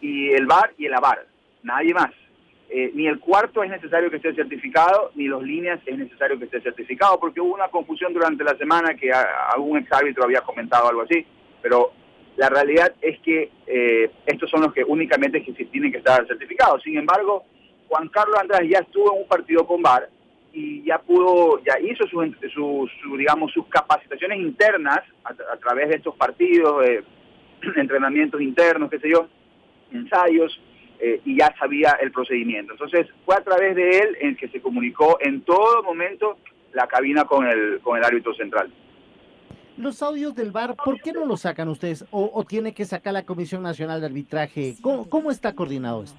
y 0.00 0.30
el 0.30 0.46
VAR 0.46 0.72
y 0.76 0.86
el 0.86 0.94
AVAR, 0.94 1.26
nadie 1.62 1.94
más. 1.94 2.10
Eh, 2.70 2.90
ni 2.94 3.06
el 3.06 3.20
cuarto 3.20 3.62
es 3.62 3.70
necesario 3.70 4.10
que 4.10 4.16
esté 4.16 4.34
certificado, 4.34 5.12
ni 5.14 5.26
los 5.26 5.42
líneas 5.42 5.80
es 5.86 5.98
necesario 5.98 6.38
que 6.38 6.46
esté 6.46 6.60
certificado, 6.60 7.20
porque 7.20 7.40
hubo 7.40 7.54
una 7.54 7.68
confusión 7.68 8.12
durante 8.12 8.42
la 8.42 8.56
semana 8.56 8.94
que 8.94 9.12
algún 9.12 9.78
exárbitro 9.78 10.24
había 10.24 10.40
comentado 10.40 10.88
algo 10.88 11.02
así, 11.02 11.24
pero 11.62 11.92
la 12.36 12.48
realidad 12.48 12.92
es 13.00 13.20
que 13.20 13.50
eh, 13.66 14.10
estos 14.26 14.50
son 14.50 14.62
los 14.62 14.72
que 14.72 14.82
únicamente 14.82 15.42
que 15.42 15.52
tienen 15.66 15.92
que 15.92 15.98
estar 15.98 16.26
certificados. 16.26 16.82
Sin 16.82 16.96
embargo, 16.98 17.44
Juan 17.88 18.08
Carlos 18.08 18.40
Andrés 18.40 18.68
ya 18.68 18.78
estuvo 18.78 19.14
en 19.14 19.22
un 19.22 19.28
partido 19.28 19.66
con 19.66 19.82
VAR 19.82 20.08
y 20.52 20.84
ya 20.84 20.98
pudo, 20.98 21.60
ya 21.64 21.78
hizo 21.80 22.04
sus, 22.06 22.90
digamos, 23.18 23.52
sus 23.52 23.66
capacitaciones 23.66 24.38
internas 24.38 25.00
a, 25.24 25.56
través 25.56 25.88
de 25.88 25.96
estos 25.96 26.16
partidos, 26.16 26.84
eh, 26.86 27.02
entrenamientos 27.76 28.40
internos, 28.40 28.90
qué 28.90 28.98
sé 28.98 29.10
yo, 29.10 29.28
ensayos, 29.92 30.60
eh, 31.00 31.20
y 31.24 31.38
ya 31.38 31.54
sabía 31.58 31.98
el 32.00 32.12
procedimiento. 32.12 32.72
Entonces 32.72 33.06
fue 33.24 33.36
a 33.36 33.44
través 33.44 33.74
de 33.74 33.98
él 33.98 34.16
en 34.20 34.36
que 34.36 34.48
se 34.48 34.60
comunicó 34.60 35.18
en 35.20 35.42
todo 35.42 35.82
momento 35.82 36.38
la 36.72 36.86
cabina 36.86 37.24
con 37.24 37.46
el, 37.46 37.80
con 37.80 37.96
el 37.96 38.04
árbitro 38.04 38.34
central. 38.34 38.72
Los 39.76 40.02
audios 40.02 40.36
del 40.36 40.52
VAR, 40.52 40.76
¿por 40.76 41.00
qué 41.00 41.12
no 41.12 41.24
los 41.24 41.40
sacan 41.40 41.68
ustedes? 41.68 42.04
¿O, 42.12 42.44
tiene 42.44 42.72
que 42.74 42.84
sacar 42.84 43.12
la 43.12 43.24
Comisión 43.24 43.62
Nacional 43.62 44.00
de 44.00 44.06
Arbitraje? 44.06 44.74
¿Cómo, 44.80 45.30
está 45.32 45.52
coordinado 45.54 46.04
esto? 46.04 46.18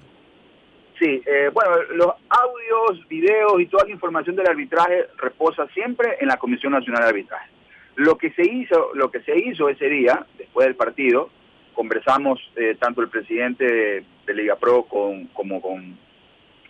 Sí, 0.98 1.22
eh, 1.26 1.50
bueno, 1.52 1.82
los 1.94 2.12
audios, 2.28 3.08
videos 3.08 3.58
y 3.58 3.66
toda 3.66 3.84
la 3.84 3.92
información 3.92 4.36
del 4.36 4.48
arbitraje 4.48 5.06
reposa 5.16 5.66
siempre 5.68 6.16
en 6.20 6.28
la 6.28 6.36
Comisión 6.36 6.72
Nacional 6.72 7.02
de 7.02 7.08
Arbitraje. 7.08 7.50
Lo 7.96 8.18
que 8.18 8.30
se 8.32 8.42
hizo, 8.42 8.90
lo 8.94 9.10
que 9.10 9.20
se 9.20 9.38
hizo 9.38 9.70
ese 9.70 9.88
día, 9.88 10.26
después 10.36 10.66
del 10.66 10.76
partido, 10.76 11.30
conversamos 11.76 12.40
eh, 12.56 12.76
tanto 12.80 13.02
el 13.02 13.08
presidente 13.08 14.04
de, 14.26 14.34
Liga 14.34 14.56
Pro 14.56 14.84
con, 14.84 15.26
como 15.26 15.62
con 15.62 15.96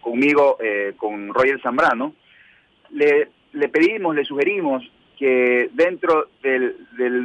conmigo, 0.03 0.59
eh, 0.61 0.93
con 0.97 1.33
Roger 1.33 1.61
Zambrano, 1.63 2.15
le, 2.91 3.29
le 3.53 3.69
pedimos, 3.69 4.15
le 4.15 4.25
sugerimos 4.25 4.83
que 5.19 5.71
dentro 5.73 6.29
de 6.43 6.75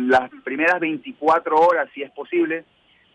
las 0.07 0.31
primeras 0.43 0.79
24 0.79 1.55
horas, 1.55 1.89
si 1.93 2.01
es 2.01 2.11
posible, 2.11 2.63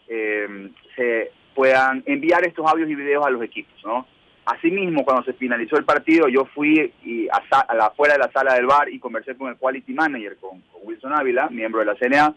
eh, 0.08 0.70
se 0.94 1.32
puedan 1.54 2.02
enviar 2.06 2.46
estos 2.46 2.66
audios 2.70 2.90
y 2.90 2.94
videos 2.94 3.26
a 3.26 3.30
los 3.30 3.42
equipos, 3.42 3.74
¿no? 3.84 4.06
Asimismo, 4.44 5.04
cuando 5.04 5.24
se 5.24 5.32
finalizó 5.32 5.76
el 5.76 5.84
partido, 5.84 6.28
yo 6.28 6.44
fui 6.44 6.92
y 7.02 7.26
a, 7.28 7.74
la, 7.74 7.86
afuera 7.86 8.14
de 8.14 8.20
la 8.20 8.30
sala 8.30 8.54
del 8.54 8.66
bar 8.66 8.88
y 8.88 9.00
conversé 9.00 9.36
con 9.36 9.48
el 9.48 9.56
Quality 9.56 9.92
Manager, 9.92 10.36
con, 10.36 10.62
Wilson 10.84 11.12
Ávila, 11.12 11.48
miembro 11.48 11.80
de 11.80 11.86
la 11.86 11.96
CNA. 11.96 12.36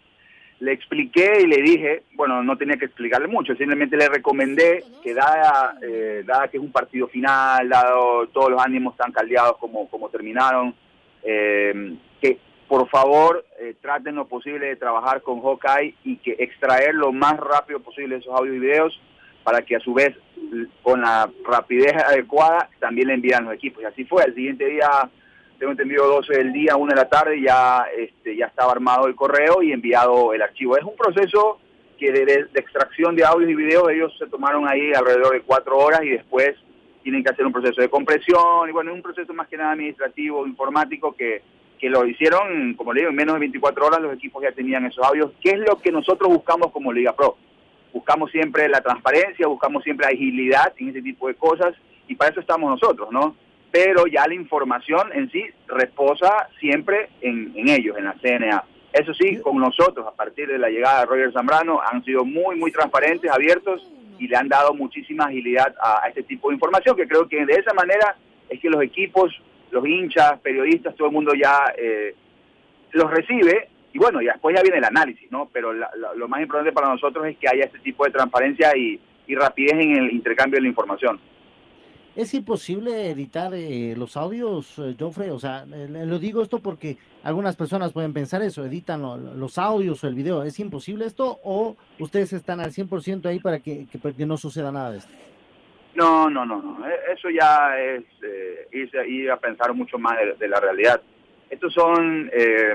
Le 0.59 0.73
expliqué 0.73 1.41
y 1.41 1.47
le 1.47 1.61
dije, 1.61 2.03
bueno, 2.15 2.43
no 2.43 2.57
tenía 2.57 2.75
que 2.75 2.85
explicarle 2.85 3.27
mucho, 3.27 3.55
simplemente 3.55 3.95
le 3.95 4.09
recomendé 4.09 4.83
que 5.01 5.13
dada, 5.13 5.77
eh, 5.81 6.23
dada 6.25 6.49
que 6.49 6.57
es 6.57 6.63
un 6.63 6.71
partido 6.71 7.07
final, 7.07 7.69
dado 7.69 8.27
todos 8.27 8.49
los 8.49 8.61
ánimos 8.61 8.97
tan 8.97 9.11
caldeados 9.11 9.57
como, 9.57 9.89
como 9.89 10.09
terminaron, 10.09 10.75
eh, 11.23 11.95
que 12.21 12.39
por 12.67 12.87
favor 12.89 13.45
eh, 13.59 13.75
traten 13.81 14.15
lo 14.15 14.27
posible 14.27 14.67
de 14.67 14.75
trabajar 14.75 15.21
con 15.21 15.41
Hawkeye 15.41 15.95
y 16.03 16.17
que 16.17 16.35
extraer 16.39 16.93
lo 16.93 17.11
más 17.11 17.37
rápido 17.37 17.79
posible 17.79 18.17
esos 18.17 18.33
audios 18.33 18.57
y 18.57 18.59
videos 18.59 19.01
para 19.43 19.63
que 19.63 19.75
a 19.75 19.79
su 19.79 19.93
vez 19.93 20.15
con 20.83 21.01
la 21.01 21.29
rapidez 21.43 21.95
adecuada 21.95 22.69
también 22.79 23.07
le 23.07 23.15
envían 23.15 23.45
los 23.45 23.53
equipos. 23.53 23.81
Y 23.81 23.85
así 23.85 24.05
fue, 24.05 24.23
el 24.23 24.35
siguiente 24.35 24.65
día, 24.65 24.87
tengo 25.59 25.73
entendido 25.73 26.07
12 26.07 26.37
del 26.37 26.53
día, 26.53 26.75
1 26.75 26.89
de 26.89 26.95
la 26.95 27.09
tarde, 27.09 27.41
ya, 27.41 27.85
este, 27.95 28.35
ya 28.35 28.47
estaba 28.47 28.71
armado 28.71 29.07
el 29.07 29.15
correo 29.15 29.61
y 29.61 29.71
enviado 29.71 30.33
el 30.33 30.41
archivo. 30.41 30.77
Es 30.77 30.83
un 30.83 30.95
proceso 30.95 31.59
que 31.99 32.11
de, 32.11 32.47
extracción 32.55 33.15
de 33.15 33.25
audios 33.25 33.51
y 33.51 33.55
videos 33.55 33.89
ellos 33.89 34.15
se 34.17 34.27
tomaron 34.27 34.67
ahí 34.67 34.93
alrededor 34.93 35.33
de 35.33 35.41
cuatro 35.41 35.77
horas 35.77 36.01
y 36.03 36.09
después 36.09 36.55
tienen 37.03 37.23
que 37.23 37.29
hacer 37.29 37.45
un 37.45 37.51
proceso 37.51 37.81
de 37.81 37.89
compresión 37.89 38.69
y 38.69 38.71
bueno, 38.71 38.91
es 38.91 38.95
un 38.95 39.03
proceso 39.03 39.33
más 39.33 39.47
que 39.47 39.57
nada 39.57 39.73
administrativo, 39.73 40.47
informático 40.47 41.13
que, 41.13 41.41
que 41.77 41.89
lo 41.89 42.05
hicieron, 42.05 42.73
como 42.75 42.93
le 42.93 43.01
digo, 43.01 43.09
en 43.09 43.17
menos 43.17 43.35
de 43.35 43.39
24 43.39 43.85
horas 43.85 44.01
los 44.01 44.13
equipos 44.13 44.41
ya 44.41 44.51
tenían 44.51 44.85
esos 44.85 45.05
audios, 45.05 45.31
que 45.41 45.51
es 45.51 45.59
lo 45.59 45.77
que 45.77 45.91
nosotros 45.91 46.29
buscamos 46.29 46.71
como 46.71 46.93
Liga 46.93 47.13
Pro 47.13 47.37
buscamos 47.93 48.31
siempre 48.31 48.69
la 48.69 48.81
transparencia, 48.81 49.47
buscamos 49.47 49.83
siempre 49.83 50.05
la 50.05 50.11
agilidad 50.11 50.73
en 50.77 50.89
ese 50.89 51.01
tipo 51.01 51.27
de 51.27 51.35
cosas 51.35 51.75
y 52.07 52.15
para 52.15 52.31
eso 52.31 52.39
estamos 52.39 52.69
nosotros, 52.69 53.09
¿no? 53.11 53.35
Pero 53.71 54.07
ya 54.07 54.27
la 54.27 54.33
información 54.33 55.11
en 55.13 55.29
sí 55.31 55.45
reposa 55.67 56.49
siempre 56.59 57.09
en, 57.21 57.53
ellos, 57.69 57.97
en 57.97 58.05
la 58.05 58.13
CNA. 58.13 58.63
Eso 58.91 59.13
sí, 59.13 59.37
con 59.37 59.57
nosotros, 59.57 60.07
a 60.07 60.15
partir 60.15 60.47
de 60.47 60.57
la 60.57 60.69
llegada 60.69 61.01
de 61.01 61.05
Roger 61.05 61.31
Zambrano, 61.31 61.79
han 61.81 62.03
sido 62.03 62.25
muy, 62.25 62.55
muy 62.55 62.71
transparentes, 62.71 63.29
abiertos 63.29 63.87
y 64.17 64.27
le 64.27 64.35
han 64.35 64.47
dado 64.47 64.73
muchísima 64.73 65.25
agilidad 65.25 65.75
a, 65.81 66.07
este 66.07 66.23
tipo 66.23 66.49
de 66.49 66.55
información, 66.55 66.95
que 66.95 67.07
creo 67.07 67.27
que 67.27 67.45
de 67.45 67.53
esa 67.53 67.73
manera 67.73 68.15
es 68.49 68.59
que 68.59 68.69
los 68.69 68.81
equipos, 68.81 69.31
los 69.69 69.85
hinchas, 69.85 70.39
periodistas, 70.39 70.95
todo 70.95 71.07
el 71.07 71.13
mundo 71.13 71.33
ya 71.35 71.71
eh, 71.77 72.15
los 72.91 73.11
recibe 73.11 73.69
y 73.91 73.97
bueno, 73.97 74.21
y 74.21 74.25
después 74.25 74.55
ya 74.55 74.61
viene 74.61 74.77
el 74.77 74.83
análisis, 74.83 75.31
¿no? 75.31 75.49
Pero 75.51 75.73
lo 75.73 76.27
más 76.27 76.41
importante 76.41 76.71
para 76.71 76.89
nosotros 76.89 77.25
es 77.25 77.37
que 77.37 77.47
haya 77.47 77.65
este 77.65 77.79
tipo 77.79 78.05
de 78.05 78.11
transparencia 78.11 78.75
y, 78.75 78.99
rapidez 79.31 79.73
en 79.73 79.95
el 79.95 80.11
intercambio 80.11 80.57
de 80.57 80.63
la 80.63 80.69
información. 80.69 81.19
¿Es 82.15 82.33
imposible 82.33 83.11
editar 83.11 83.53
eh, 83.53 83.93
los 83.95 84.17
audios, 84.17 84.77
eh, 84.79 84.95
Joffrey? 84.99 85.29
O 85.29 85.39
sea, 85.39 85.65
lo 85.65 86.19
digo 86.19 86.41
esto 86.41 86.59
porque 86.59 86.97
algunas 87.23 87.55
personas 87.55 87.93
pueden 87.93 88.13
pensar 88.13 88.41
eso, 88.41 88.65
editan 88.65 89.01
los 89.01 89.57
audios 89.57 90.03
o 90.03 90.07
el 90.07 90.15
video. 90.15 90.43
¿Es 90.43 90.59
imposible 90.59 91.05
esto 91.05 91.39
o 91.43 91.75
ustedes 91.99 92.33
están 92.33 92.59
al 92.59 92.71
100% 92.71 93.25
ahí 93.25 93.39
para 93.39 93.59
que, 93.59 93.87
no 94.25 94.37
suceda 94.37 94.71
nada 94.71 94.91
de 94.91 94.97
esto? 94.99 95.11
No, 95.95 96.29
no, 96.29 96.45
no, 96.45 96.61
no. 96.61 96.87
E, 96.87 97.13
eso 97.13 97.29
ya 97.29 97.77
es 97.77 98.03
eh, 98.23 98.67
ir, 99.07 99.31
a 99.31 99.37
pensar 99.37 99.73
mucho 99.73 99.97
más 99.97 100.17
de, 100.37 100.47
la 100.47 100.59
realidad. 100.59 101.01
Estos 101.49 101.73
son... 101.73 102.29
Eh, 102.33 102.73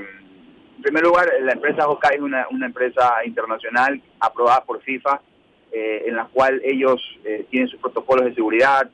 en 0.76 0.82
primer 0.82 1.04
lugar, 1.04 1.30
la 1.40 1.52
empresa 1.52 1.88
Hokai 1.88 2.16
es 2.16 2.20
una, 2.20 2.46
empresa 2.50 3.24
internacional 3.24 4.02
aprobada 4.20 4.64
por 4.64 4.82
FIFA, 4.82 5.20
eh, 5.72 6.02
en 6.06 6.16
la 6.16 6.26
cual 6.26 6.60
ellos 6.64 7.00
tienen 7.48 7.68
sus 7.68 7.80
protocolos 7.80 8.26
de 8.26 8.34
seguridad. 8.34 8.90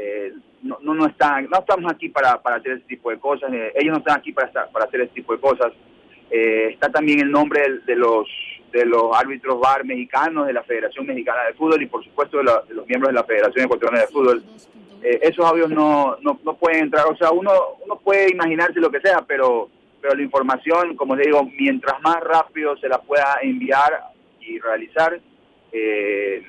Eh, 0.00 0.32
no, 0.62 0.78
no, 0.80 1.06
están, 1.06 1.48
no 1.50 1.58
estamos 1.58 1.92
aquí 1.92 2.08
para, 2.08 2.32
hacer 2.32 2.72
ese 2.72 2.86
tipo 2.86 3.10
de 3.10 3.18
cosas, 3.18 3.50
ellos 3.74 3.92
no 3.92 3.98
están 3.98 4.18
aquí 4.18 4.32
para, 4.32 4.50
para 4.50 4.84
hacer 4.84 5.02
ese 5.02 5.14
tipo 5.14 5.34
de 5.34 5.40
cosas. 5.40 5.72
está 6.30 6.90
también 6.90 7.20
el 7.20 7.30
nombre 7.30 7.80
de, 7.86 7.96
los 7.96 8.26
de 8.72 8.86
los 8.86 9.16
árbitros 9.16 9.58
VAR 9.58 9.84
mexicanos, 9.84 10.46
de 10.46 10.52
la 10.52 10.62
Federación 10.62 11.06
Mexicana 11.06 11.44
de 11.44 11.54
Fútbol 11.54 11.82
y 11.82 11.86
por 11.86 12.04
supuesto 12.04 12.38
de, 12.38 12.44
de 12.68 12.74
los 12.74 12.86
miembros 12.86 13.08
de 13.08 13.14
la 13.14 13.24
Federación 13.24 13.64
Ecuatoriana 13.64 14.00
de 14.00 14.12
Fútbol. 14.12 14.42
esos 15.02 15.44
audios 15.44 15.70
no, 15.70 16.16
no, 16.22 16.38
no 16.44 16.54
pueden 16.54 16.84
entrar, 16.84 17.06
o 17.06 17.16
sea, 17.16 17.30
uno, 17.30 17.52
uno 17.84 17.98
puede 17.98 18.30
imaginarse 18.30 18.80
lo 18.80 18.90
que 18.90 19.00
sea, 19.00 19.22
pero 19.26 19.70
pero 20.00 20.14
la 20.14 20.22
información, 20.22 20.96
como 20.96 21.14
les 21.14 21.26
digo, 21.26 21.44
mientras 21.58 22.00
más 22.00 22.20
rápido 22.20 22.76
se 22.78 22.88
la 22.88 23.00
pueda 23.00 23.38
enviar 23.42 24.00
y 24.40 24.58
realizar, 24.58 25.20
eh, 25.72 26.42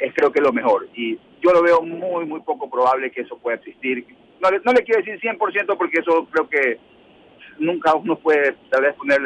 es 0.00 0.14
creo 0.14 0.32
que 0.32 0.40
lo 0.40 0.52
mejor. 0.52 0.88
Y 0.94 1.18
yo 1.44 1.52
lo 1.52 1.62
veo 1.62 1.82
muy, 1.82 2.24
muy 2.24 2.40
poco 2.40 2.70
probable 2.70 3.10
que 3.10 3.20
eso 3.20 3.36
pueda 3.36 3.56
existir. 3.56 4.06
No, 4.40 4.48
no 4.50 4.72
le 4.72 4.82
quiero 4.82 5.02
decir 5.02 5.20
100% 5.20 5.76
porque 5.76 6.00
eso 6.00 6.26
creo 6.30 6.48
que 6.48 6.78
nunca 7.58 7.94
uno 7.94 8.16
puede 8.16 8.54
tal 8.70 8.82
vez 8.82 8.94
poner 8.94 9.20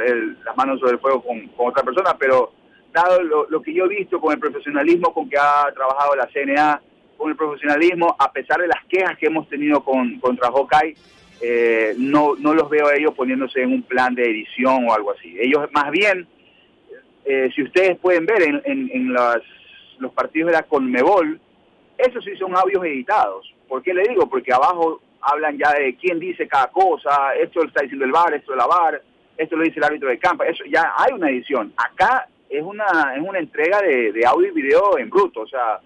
las 0.44 0.56
manos 0.56 0.80
sobre 0.80 0.94
el 0.94 0.98
fuego 0.98 1.22
con, 1.22 1.50
otra 1.56 1.82
persona, 1.82 2.16
pero 2.18 2.52
dado 2.92 3.22
lo, 3.22 3.62
que 3.62 3.72
yo 3.72 3.84
he 3.84 3.88
visto 3.88 4.20
con 4.20 4.32
el 4.32 4.40
profesionalismo 4.40 5.14
con 5.14 5.28
que 5.30 5.38
ha 5.38 5.70
trabajado 5.72 6.16
la 6.16 6.28
CNA, 6.28 6.82
con 7.16 7.30
el 7.30 7.36
profesionalismo, 7.36 8.16
a 8.18 8.32
pesar 8.32 8.60
de 8.60 8.68
las 8.68 8.84
quejas 8.86 9.16
que 9.18 9.26
hemos 9.26 9.48
tenido 9.48 9.82
con, 9.84 10.18
contra 10.18 10.50
Hawkeye, 10.50 10.96
eh, 11.40 11.94
no, 11.98 12.34
no 12.36 12.52
los 12.52 12.68
veo 12.68 12.88
a 12.88 12.96
ellos 12.96 13.14
poniéndose 13.14 13.62
en 13.62 13.72
un 13.72 13.82
plan 13.82 14.14
de 14.14 14.24
edición 14.24 14.88
o 14.88 14.94
algo 14.94 15.12
así. 15.12 15.36
Ellos 15.38 15.68
más 15.72 15.90
bien, 15.90 16.26
eh, 17.24 17.50
si 17.54 17.62
ustedes 17.62 17.96
pueden 17.98 18.26
ver 18.26 18.42
en, 18.42 18.62
en, 18.64 19.12
los 19.12 20.12
partidos 20.12 20.48
de 20.48 20.56
la 20.56 20.62
Conmebol, 20.62 21.40
esos 21.98 22.24
sí 22.24 22.36
son 22.36 22.56
audios 22.56 22.84
editados. 22.84 23.52
¿Por 23.68 23.82
qué 23.82 23.92
le 23.92 24.02
digo? 24.08 24.28
Porque 24.28 24.52
abajo 24.52 25.00
hablan 25.20 25.58
ya 25.58 25.72
de 25.72 25.96
quién 25.96 26.18
dice 26.18 26.46
cada 26.46 26.68
cosa, 26.68 27.34
esto 27.34 27.60
lo 27.60 27.68
está 27.68 27.82
diciendo 27.82 28.04
el 28.04 28.12
bar, 28.12 28.32
esto 28.32 28.54
la 28.54 28.66
bar, 28.66 29.02
esto 29.36 29.56
lo 29.56 29.64
dice 29.64 29.78
el 29.78 29.84
árbitro 29.84 30.08
de 30.08 30.18
campo, 30.18 30.44
eso 30.44 30.64
ya 30.70 30.94
hay 30.96 31.12
una 31.12 31.28
edición. 31.28 31.72
Acá 31.76 32.28
es 32.48 32.62
una, 32.62 33.14
es 33.16 33.22
una 33.22 33.38
entrega 33.38 33.82
de, 33.82 34.22
audio 34.26 34.48
y 34.48 34.52
video 34.52 34.98
en 34.98 35.10
bruto, 35.10 35.40
o 35.40 35.46
sea, 35.46 35.80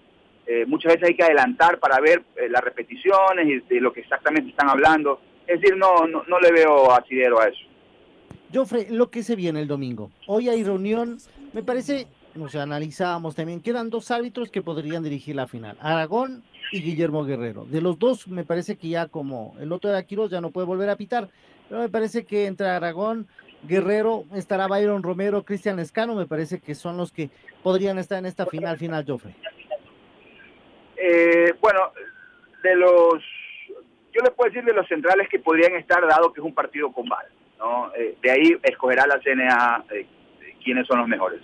eh, 0.45 0.65
muchas 0.67 0.93
veces 0.93 1.09
hay 1.09 1.15
que 1.15 1.23
adelantar 1.23 1.79
para 1.79 1.99
ver 1.99 2.23
las 2.49 2.63
repeticiones 2.63 3.47
y 3.47 3.59
de 3.73 3.81
lo 3.81 3.91
que 3.91 4.01
exactamente 4.01 4.49
están 4.49 4.69
hablando. 4.69 5.19
Es 5.47 5.59
decir, 5.59 5.75
no, 5.77 6.05
no, 6.07 6.23
no 6.27 6.39
le 6.39 6.51
veo 6.51 6.91
asidero 6.91 7.39
a 7.39 7.47
eso. 7.47 7.65
Joffre, 8.53 8.87
lo 8.89 9.09
que 9.09 9.23
se 9.23 9.35
viene 9.35 9.61
el 9.61 9.67
domingo. 9.67 10.11
Hoy 10.27 10.47
hay 10.47 10.63
reunión, 10.63 11.17
me 11.53 11.63
parece, 11.63 12.07
no 12.35 12.49
sé, 12.49 12.59
analizábamos 12.59 13.35
también, 13.35 13.61
quedan 13.61 13.89
dos 13.89 14.09
árbitros 14.11 14.49
que 14.49 14.61
podrían 14.61 15.03
dirigir 15.03 15.35
la 15.35 15.47
final, 15.47 15.77
Aragón 15.79 16.43
y 16.71 16.81
Guillermo 16.81 17.23
Guerrero. 17.23 17.65
De 17.65 17.81
los 17.81 17.99
dos, 17.99 18.27
me 18.27 18.43
parece 18.43 18.75
que 18.75 18.89
ya 18.89 19.07
como 19.07 19.55
el 19.59 19.71
otro 19.71 19.91
de 19.91 20.05
Quiroz 20.05 20.31
ya 20.31 20.41
no 20.41 20.51
puede 20.51 20.67
volver 20.67 20.89
a 20.89 20.95
pitar, 20.95 21.29
pero 21.69 21.81
me 21.81 21.89
parece 21.89 22.25
que 22.25 22.47
entre 22.47 22.67
Aragón, 22.67 23.27
Guerrero, 23.63 24.25
estará 24.33 24.67
Byron 24.67 25.03
Romero, 25.03 25.43
Cristian 25.43 25.79
Escano, 25.79 26.15
me 26.15 26.25
parece 26.25 26.59
que 26.59 26.75
son 26.75 26.97
los 26.97 27.11
que 27.11 27.29
podrían 27.61 27.97
estar 27.97 28.17
en 28.17 28.25
esta 28.25 28.45
final, 28.45 28.77
final, 28.77 29.05
Joffre. 29.07 29.35
Eh, 30.97 31.53
bueno, 31.61 31.91
de 32.63 32.75
los 32.75 33.23
yo 34.11 34.21
les 34.21 34.31
puedo 34.31 34.49
decir 34.49 34.63
de 34.63 34.73
los 34.73 34.87
centrales 34.87 35.27
que 35.27 35.39
podrían 35.39 35.73
estar, 35.75 36.05
dado 36.07 36.31
que 36.33 36.39
es 36.39 36.45
un 36.45 36.53
partido 36.53 36.91
con 36.91 37.07
VAR. 37.07 37.25
¿no? 37.57 37.91
Eh, 37.95 38.15
de 38.21 38.31
ahí 38.31 38.57
escogerá 38.61 39.07
la 39.07 39.19
CNA 39.19 39.85
eh, 39.91 40.05
quiénes 40.63 40.85
son 40.85 40.99
los 40.99 41.07
mejores 41.07 41.41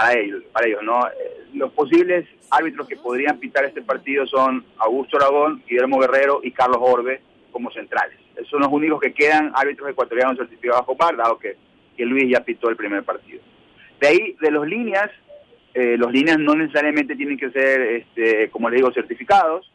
para 0.00 0.18
ellos. 0.18 0.42
Para 0.52 0.66
ellos 0.66 0.82
¿no? 0.82 1.06
Eh, 1.06 1.46
los 1.54 1.72
posibles 1.72 2.26
árbitros 2.50 2.86
que 2.88 2.96
podrían 2.96 3.38
pitar 3.38 3.64
este 3.64 3.82
partido 3.82 4.26
son 4.26 4.64
Augusto 4.78 5.16
Aragón, 5.16 5.62
Guillermo 5.68 5.98
Guerrero 5.98 6.40
y 6.42 6.52
Carlos 6.52 6.78
Orbe 6.80 7.20
como 7.50 7.70
centrales. 7.70 8.16
Esos 8.34 8.48
son 8.48 8.60
los 8.60 8.72
únicos 8.72 9.00
que 9.00 9.12
quedan 9.12 9.52
árbitros 9.54 9.90
ecuatorianos 9.90 10.36
certificados 10.36 10.86
bajo 10.86 10.96
VAR, 10.96 11.16
dado 11.16 11.38
que, 11.38 11.56
que 11.96 12.04
Luis 12.04 12.30
ya 12.30 12.44
pitó 12.44 12.68
el 12.68 12.76
primer 12.76 13.02
partido. 13.02 13.42
De 14.00 14.06
ahí, 14.06 14.36
de 14.40 14.50
los 14.50 14.66
líneas, 14.66 15.10
los 15.74 16.12
líneas 16.12 16.38
no 16.38 16.54
necesariamente 16.54 17.14
tienen 17.14 17.38
que 17.38 17.50
ser, 17.50 17.80
este, 17.80 18.50
como 18.50 18.68
les 18.68 18.78
digo, 18.78 18.92
certificados 18.92 19.70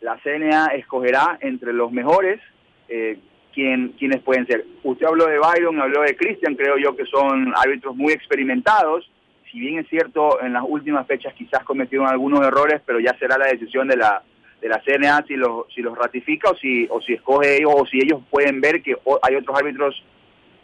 la 0.00 0.18
CNA 0.22 0.66
escogerá 0.76 1.38
entre 1.40 1.72
los 1.72 1.90
mejores, 1.90 2.40
eh, 2.88 3.18
quién, 3.52 3.94
quiénes 3.98 4.22
pueden 4.22 4.46
ser. 4.46 4.64
Usted 4.82 5.06
habló 5.06 5.26
de 5.26 5.38
Byron, 5.38 5.80
habló 5.80 6.02
de 6.02 6.16
Christian, 6.16 6.54
creo 6.54 6.76
yo 6.78 6.96
que 6.96 7.04
son 7.06 7.52
árbitros 7.56 7.96
muy 7.96 8.12
experimentados. 8.12 9.10
Si 9.50 9.58
bien 9.58 9.78
es 9.78 9.88
cierto, 9.88 10.42
en 10.42 10.52
las 10.52 10.64
últimas 10.66 11.06
fechas 11.06 11.34
quizás 11.34 11.64
cometieron 11.64 12.06
algunos 12.06 12.46
errores, 12.46 12.82
pero 12.84 13.00
ya 13.00 13.16
será 13.18 13.38
la 13.38 13.46
decisión 13.46 13.88
de 13.88 13.96
la 13.96 14.22
de 14.60 14.68
la 14.68 14.82
CNA 14.82 15.24
si 15.28 15.36
los 15.36 15.72
si 15.72 15.82
los 15.82 15.96
ratifica 15.96 16.50
o 16.50 16.56
si 16.56 16.86
o 16.90 17.00
si 17.00 17.14
escoge 17.14 17.58
ellos 17.58 17.72
o 17.74 17.86
si 17.86 17.98
ellos 17.98 18.20
pueden 18.28 18.60
ver 18.60 18.82
que 18.82 18.96
hay 19.22 19.36
otros 19.36 19.56
árbitros 19.56 20.02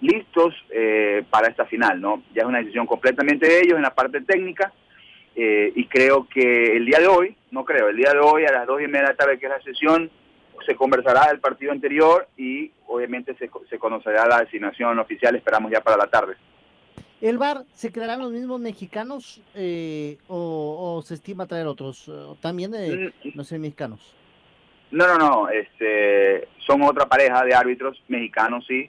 listos 0.00 0.55
eh, 0.71 1.25
para 1.31 1.49
esta 1.49 1.64
final, 1.64 2.00
¿no? 2.00 2.23
Ya 2.35 2.43
es 2.43 2.49
una 2.49 2.59
decisión 2.59 2.87
completamente 2.87 3.47
de 3.47 3.61
ellos 3.61 3.76
en 3.76 3.83
la 3.83 3.95
parte 3.95 4.21
técnica 4.21 4.73
eh, 5.37 5.73
y 5.75 5.87
creo 5.87 6.29
que 6.29 6.76
el 6.76 6.87
día 6.87 6.99
de 6.99 7.07
hoy, 7.07 7.37
no 7.50 7.64
creo, 7.64 7.88
el 7.88 7.97
día 7.97 8.12
de 8.12 8.19
hoy 8.19 8.45
a 8.45 8.53
las 8.53 8.67
dos 8.67 8.81
y 8.81 8.87
media 8.87 9.03
de 9.03 9.09
la 9.09 9.17
tarde 9.17 9.38
que 9.38 9.47
es 9.47 9.53
la 9.53 9.62
sesión, 9.62 10.11
se 10.67 10.76
conversará 10.76 11.29
del 11.29 11.41
partido 11.41 11.73
anterior 11.73 12.29
y 12.37 12.71
obviamente 12.87 13.35
se, 13.37 13.50
se 13.69 13.79
conocerá 13.79 14.26
la 14.26 14.41
designación 14.41 14.99
oficial, 14.99 15.35
esperamos 15.35 15.71
ya 15.71 15.81
para 15.81 15.97
la 15.97 16.07
tarde. 16.07 16.35
¿El 17.21 17.38
VAR 17.38 17.64
se 17.73 17.90
quedarán 17.90 18.21
los 18.21 18.33
mismos 18.33 18.61
mexicanos 18.61 19.40
eh, 19.54 20.18
o, 20.28 21.02
se 21.04 21.14
estima 21.14 21.47
traer 21.47 21.66
otros? 21.66 22.11
También 22.40 22.71
de, 22.71 23.12
mm, 23.25 23.28
no 23.35 23.44
sé, 23.44 23.59
mexicanos. 23.59 24.14
No, 24.90 25.06
no, 25.06 25.18
no, 25.18 25.49
este, 25.49 26.49
son 26.66 26.83
otra 26.83 27.06
pareja 27.06 27.44
de 27.44 27.54
árbitros 27.54 28.02
mexicanos, 28.09 28.64
sí. 28.66 28.88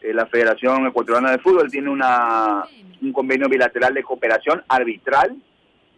Eh, 0.00 0.12
la 0.12 0.26
Federación 0.26 0.86
Ecuatoriana 0.86 1.30
de 1.30 1.38
Fútbol 1.38 1.70
tiene 1.70 1.90
una, 1.90 2.64
un 3.00 3.12
convenio 3.12 3.48
bilateral 3.48 3.94
de 3.94 4.02
cooperación 4.02 4.64
arbitral 4.68 5.36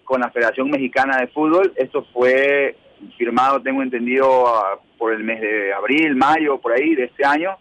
con 0.04 0.20
la 0.20 0.30
Federación 0.30 0.70
Mexicana 0.70 1.18
de 1.18 1.28
Fútbol. 1.28 1.72
Esto 1.76 2.04
fue 2.12 2.76
firmado, 3.16 3.60
tengo 3.60 3.82
entendido, 3.82 4.44
por 4.98 5.12
el 5.12 5.22
mes 5.22 5.40
de 5.40 5.72
abril, 5.72 6.14
mayo, 6.16 6.58
por 6.58 6.72
ahí 6.72 6.94
de 6.94 7.04
este 7.04 7.24
año, 7.24 7.56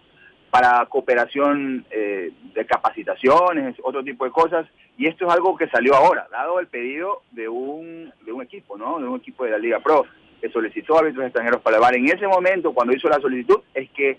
para 0.49 0.85
cooperación 0.85 1.85
eh, 1.91 2.31
de 2.53 2.65
capacitaciones, 2.65 3.75
otro 3.83 4.03
tipo 4.03 4.25
de 4.25 4.31
cosas. 4.31 4.65
Y 4.97 5.07
esto 5.07 5.27
es 5.27 5.33
algo 5.33 5.57
que 5.57 5.67
salió 5.67 5.95
ahora, 5.95 6.27
dado 6.31 6.59
el 6.59 6.67
pedido 6.67 7.23
de 7.31 7.49
un, 7.49 8.13
de 8.25 8.31
un 8.31 8.41
equipo, 8.41 8.77
¿no? 8.77 8.99
De 8.99 9.07
un 9.07 9.17
equipo 9.17 9.43
de 9.43 9.51
la 9.51 9.57
Liga 9.57 9.79
Pro, 9.79 10.05
que 10.39 10.49
solicitó 10.49 10.97
árbitros 10.97 11.25
extranjeros 11.25 11.61
para 11.61 11.77
el 11.77 11.95
En 11.95 12.09
ese 12.09 12.27
momento, 12.27 12.73
cuando 12.73 12.93
hizo 12.93 13.09
la 13.09 13.19
solicitud, 13.19 13.61
es 13.73 13.89
que 13.91 14.17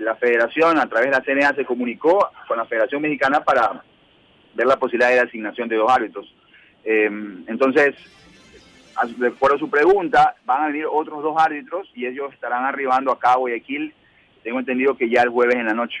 la 0.00 0.14
federación, 0.16 0.78
a 0.78 0.86
través 0.86 1.10
de 1.10 1.16
la 1.16 1.24
CNA, 1.24 1.54
se 1.54 1.64
comunicó 1.64 2.30
con 2.46 2.56
la 2.56 2.64
Federación 2.64 3.02
Mexicana 3.02 3.42
para 3.42 3.82
ver 4.54 4.66
la 4.66 4.78
posibilidad 4.78 5.10
de 5.10 5.20
asignación 5.20 5.68
de 5.68 5.76
dos 5.76 5.90
árbitros. 5.90 6.32
Em, 6.84 7.44
entonces, 7.46 7.94
de 9.16 9.28
acuerdo 9.28 9.56
a 9.56 9.58
su 9.58 9.70
pregunta, 9.70 10.34
van 10.44 10.62
a 10.62 10.66
venir 10.68 10.86
otros 10.90 11.22
dos 11.22 11.36
árbitros 11.38 11.90
y 11.94 12.06
ellos 12.06 12.32
estarán 12.32 12.64
arribando 12.64 13.12
acá 13.12 13.32
a 13.32 13.36
Guayaquil, 13.36 13.94
tengo 14.42 14.58
entendido 14.58 14.96
que 14.96 15.08
ya 15.08 15.22
el 15.22 15.30
jueves 15.30 15.56
en 15.56 15.66
la 15.66 15.74
noche. 15.74 15.98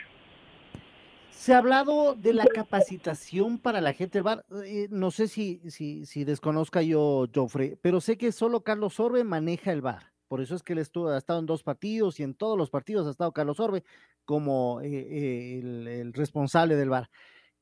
Se 1.30 1.54
ha 1.54 1.58
hablado 1.58 2.14
de 2.14 2.34
la 2.34 2.44
capacitación 2.44 3.58
para 3.58 3.80
la 3.80 3.94
gente 3.94 4.18
del 4.18 4.24
bar. 4.24 4.44
Eh, 4.64 4.88
no 4.90 5.10
sé 5.10 5.26
si, 5.26 5.60
si, 5.70 6.04
si 6.04 6.24
desconozca 6.24 6.82
yo, 6.82 7.26
Joffre, 7.34 7.78
pero 7.80 8.00
sé 8.00 8.18
que 8.18 8.30
solo 8.30 8.60
Carlos 8.60 9.00
Orbe 9.00 9.24
maneja 9.24 9.72
el 9.72 9.80
bar. 9.80 10.10
Por 10.30 10.40
eso 10.40 10.54
es 10.54 10.62
que 10.62 10.74
él 10.74 10.78
estuvo, 10.78 11.08
ha 11.08 11.18
estado 11.18 11.40
en 11.40 11.46
dos 11.46 11.64
partidos 11.64 12.20
y 12.20 12.22
en 12.22 12.34
todos 12.34 12.56
los 12.56 12.70
partidos 12.70 13.04
ha 13.04 13.10
estado 13.10 13.32
Carlos 13.32 13.58
Orbe 13.58 13.82
como 14.24 14.80
eh, 14.80 14.86
eh, 14.88 15.58
el, 15.58 16.12
responsable 16.12 16.76
del 16.76 16.88
VAR. 16.88 17.08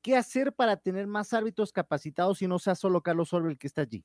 ¿Qué 0.02 0.16
hacer 0.16 0.52
para 0.52 0.76
tener 0.76 1.06
más 1.06 1.32
árbitros 1.32 1.72
capacitados 1.72 2.42
y 2.42 2.46
no 2.46 2.58
sea 2.58 2.74
solo 2.74 3.00
Carlos 3.00 3.32
Orbe 3.32 3.52
el 3.52 3.58
que 3.58 3.68
está 3.68 3.80
allí? 3.80 4.04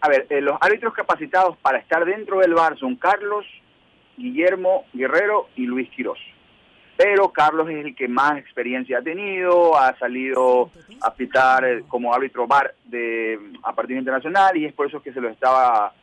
A 0.00 0.08
ver, 0.08 0.26
eh, 0.30 0.40
los 0.40 0.56
árbitros 0.60 0.92
capacitados 0.92 1.56
para 1.58 1.78
estar 1.78 2.04
dentro 2.04 2.40
del 2.40 2.54
VAR 2.54 2.76
son 2.76 2.96
Carlos, 2.96 3.46
Guillermo 4.20 4.84
Guerrero 4.92 5.48
y 5.56 5.66
Luis 5.66 5.88
Quirós. 5.90 6.18
Pero 6.96 7.30
Carlos 7.30 7.68
es 7.70 7.84
el 7.84 7.94
que 7.94 8.08
más 8.08 8.36
experiencia 8.38 8.98
ha 8.98 9.02
tenido, 9.02 9.76
ha 9.78 9.98
salido 9.98 10.70
a 11.00 11.14
pitar 11.14 11.82
como 11.88 12.12
árbitro 12.12 12.46
VAR 12.46 12.74
de, 12.84 13.38
a 13.62 13.74
partido 13.74 13.98
internacional 13.98 14.56
y 14.56 14.66
es 14.66 14.74
por 14.74 14.86
eso 14.86 15.02
que 15.02 15.12
se 15.12 15.20
lo 15.20 15.30
estaba 15.30 15.94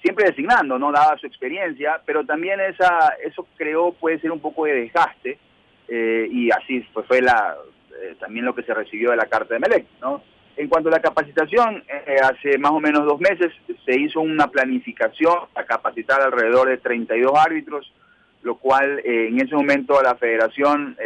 siempre 0.00 0.26
designando, 0.26 0.78
¿no? 0.78 0.92
Dada 0.92 1.18
su 1.18 1.26
experiencia, 1.26 2.00
pero 2.06 2.24
también 2.24 2.60
esa, 2.60 3.14
eso 3.22 3.46
creó, 3.56 3.92
puede 3.92 4.20
ser 4.20 4.30
un 4.30 4.40
poco 4.40 4.64
de 4.64 4.74
desgaste, 4.74 5.38
eh, 5.88 6.28
y 6.30 6.50
así 6.50 6.80
fue, 6.92 7.02
fue 7.04 7.20
la, 7.20 7.56
eh, 8.02 8.16
también 8.18 8.44
lo 8.44 8.54
que 8.54 8.62
se 8.62 8.72
recibió 8.72 9.10
de 9.10 9.16
la 9.16 9.26
carta 9.26 9.54
de 9.54 9.60
Melec, 9.60 9.86
¿no? 10.00 10.22
En 10.56 10.68
cuanto 10.68 10.88
a 10.88 10.92
la 10.92 11.00
capacitación, 11.00 11.84
eh, 11.88 12.16
hace 12.22 12.58
más 12.58 12.72
o 12.72 12.80
menos 12.80 13.04
dos 13.04 13.20
meses 13.20 13.52
se 13.84 14.00
hizo 14.00 14.20
una 14.20 14.48
planificación 14.48 15.34
a 15.54 15.64
capacitar 15.64 16.20
alrededor 16.22 16.68
de 16.68 16.78
32 16.78 17.32
árbitros, 17.36 17.92
lo 18.42 18.56
cual 18.56 19.00
en 19.04 19.40
ese 19.40 19.56
momento 19.56 20.00
la 20.00 20.14
federación 20.14 20.96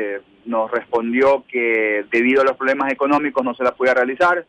nos 0.45 0.71
respondió 0.71 1.45
que 1.49 2.05
debido 2.13 2.43
a 2.43 2.45
los 2.45 2.57
problemas 2.57 2.93
económicos 2.93 3.43
no 3.43 3.55
se 3.55 3.65
la 3.65 3.73
podía 3.73 3.95
realizar. 3.95 4.45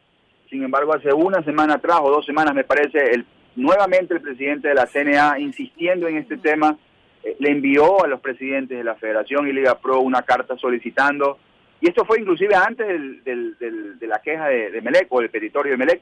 Sin 0.50 0.62
embargo, 0.64 0.94
hace 0.94 1.14
una 1.14 1.42
semana 1.44 1.76
atrás 1.76 2.00
o 2.02 2.12
dos 2.12 2.26
semanas, 2.26 2.54
me 2.54 2.66
parece, 2.66 3.00
el 3.12 3.26
nuevamente 3.56 4.14
el 4.14 4.22
presidente 4.22 4.70
de 4.70 4.76
la 4.76 4.88
CNA, 4.88 5.40
insistiendo 5.40 6.08
en 6.08 6.18
este 6.18 6.38
tema, 6.38 6.78
eh, 7.24 7.36
le 7.40 7.52
envió 7.52 8.04
a 8.04 8.08
los 8.08 8.22
presidentes 8.22 8.78
de 8.78 8.84
la 8.84 8.96
Federación 8.96 9.48
y 9.48 9.54
Liga 9.54 9.80
Pro 9.80 10.00
una 10.00 10.24
carta 10.24 10.58
solicitando, 10.58 11.38
y 11.82 11.89
esto 11.89 12.06
fue 12.06 12.20
inclusive 12.20 12.56
antes 12.56 12.88
de 13.24 14.08
la 14.08 14.22
queja 14.22 14.48
de, 14.48 14.82
Melec 14.82 15.08
o 15.10 15.20
del 15.20 15.30
petitorio 15.30 15.72
de 15.72 15.78
Melec, 15.78 16.02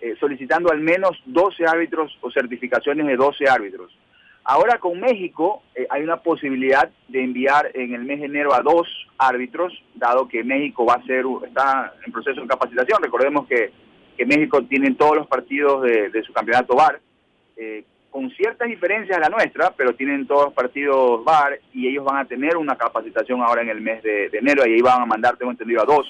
eh, 0.00 0.14
solicitando 0.18 0.70
al 0.70 0.80
menos 0.80 1.20
12 1.26 1.66
árbitros 1.66 2.16
o 2.20 2.30
certificaciones 2.30 3.06
de 3.06 3.16
12 3.16 3.48
árbitros. 3.48 3.96
Ahora 4.44 4.78
con 4.78 4.98
México 4.98 5.62
eh, 5.74 5.86
hay 5.90 6.02
una 6.02 6.22
posibilidad 6.22 6.90
de 7.08 7.22
enviar 7.22 7.70
en 7.74 7.94
el 7.94 8.04
mes 8.04 8.20
de 8.20 8.26
enero 8.26 8.54
a 8.54 8.62
dos 8.62 8.88
árbitros, 9.18 9.72
dado 9.94 10.26
que 10.26 10.42
México 10.42 10.86
va 10.86 10.94
a 10.94 11.04
ser 11.04 11.24
está 11.46 11.92
en 12.06 12.12
proceso 12.12 12.40
de 12.40 12.46
capacitación. 12.46 13.02
Recordemos 13.02 13.46
que 13.46 13.72
que 14.18 14.26
México 14.26 14.62
tiene 14.64 14.94
todos 14.94 15.16
los 15.16 15.26
partidos 15.28 15.82
de, 15.84 16.22
su 16.24 16.32
campeonato 16.32 16.74
VAR, 16.74 17.00
eh, 17.56 17.84
con 18.10 18.30
ciertas 18.30 18.68
diferencias 18.68 19.16
a 19.16 19.20
la 19.20 19.28
nuestra, 19.28 19.72
pero 19.76 19.94
tienen 19.94 20.26
todos 20.26 20.52
partidos 20.52 21.24
VAR 21.24 21.58
y 21.72 21.88
ellos 21.88 22.04
van 22.04 22.18
a 22.18 22.24
tener 22.24 22.56
una 22.56 22.76
capacitación 22.76 23.42
ahora 23.42 23.62
en 23.62 23.68
el 23.68 23.80
mes 23.80 24.02
de, 24.02 24.30
enero 24.32 24.66
y 24.66 24.74
ahí 24.74 24.80
van 24.80 25.02
a 25.02 25.06
mandar, 25.06 25.36
tengo 25.36 25.52
entendido, 25.52 25.82
a 25.82 25.84
dos, 25.84 26.06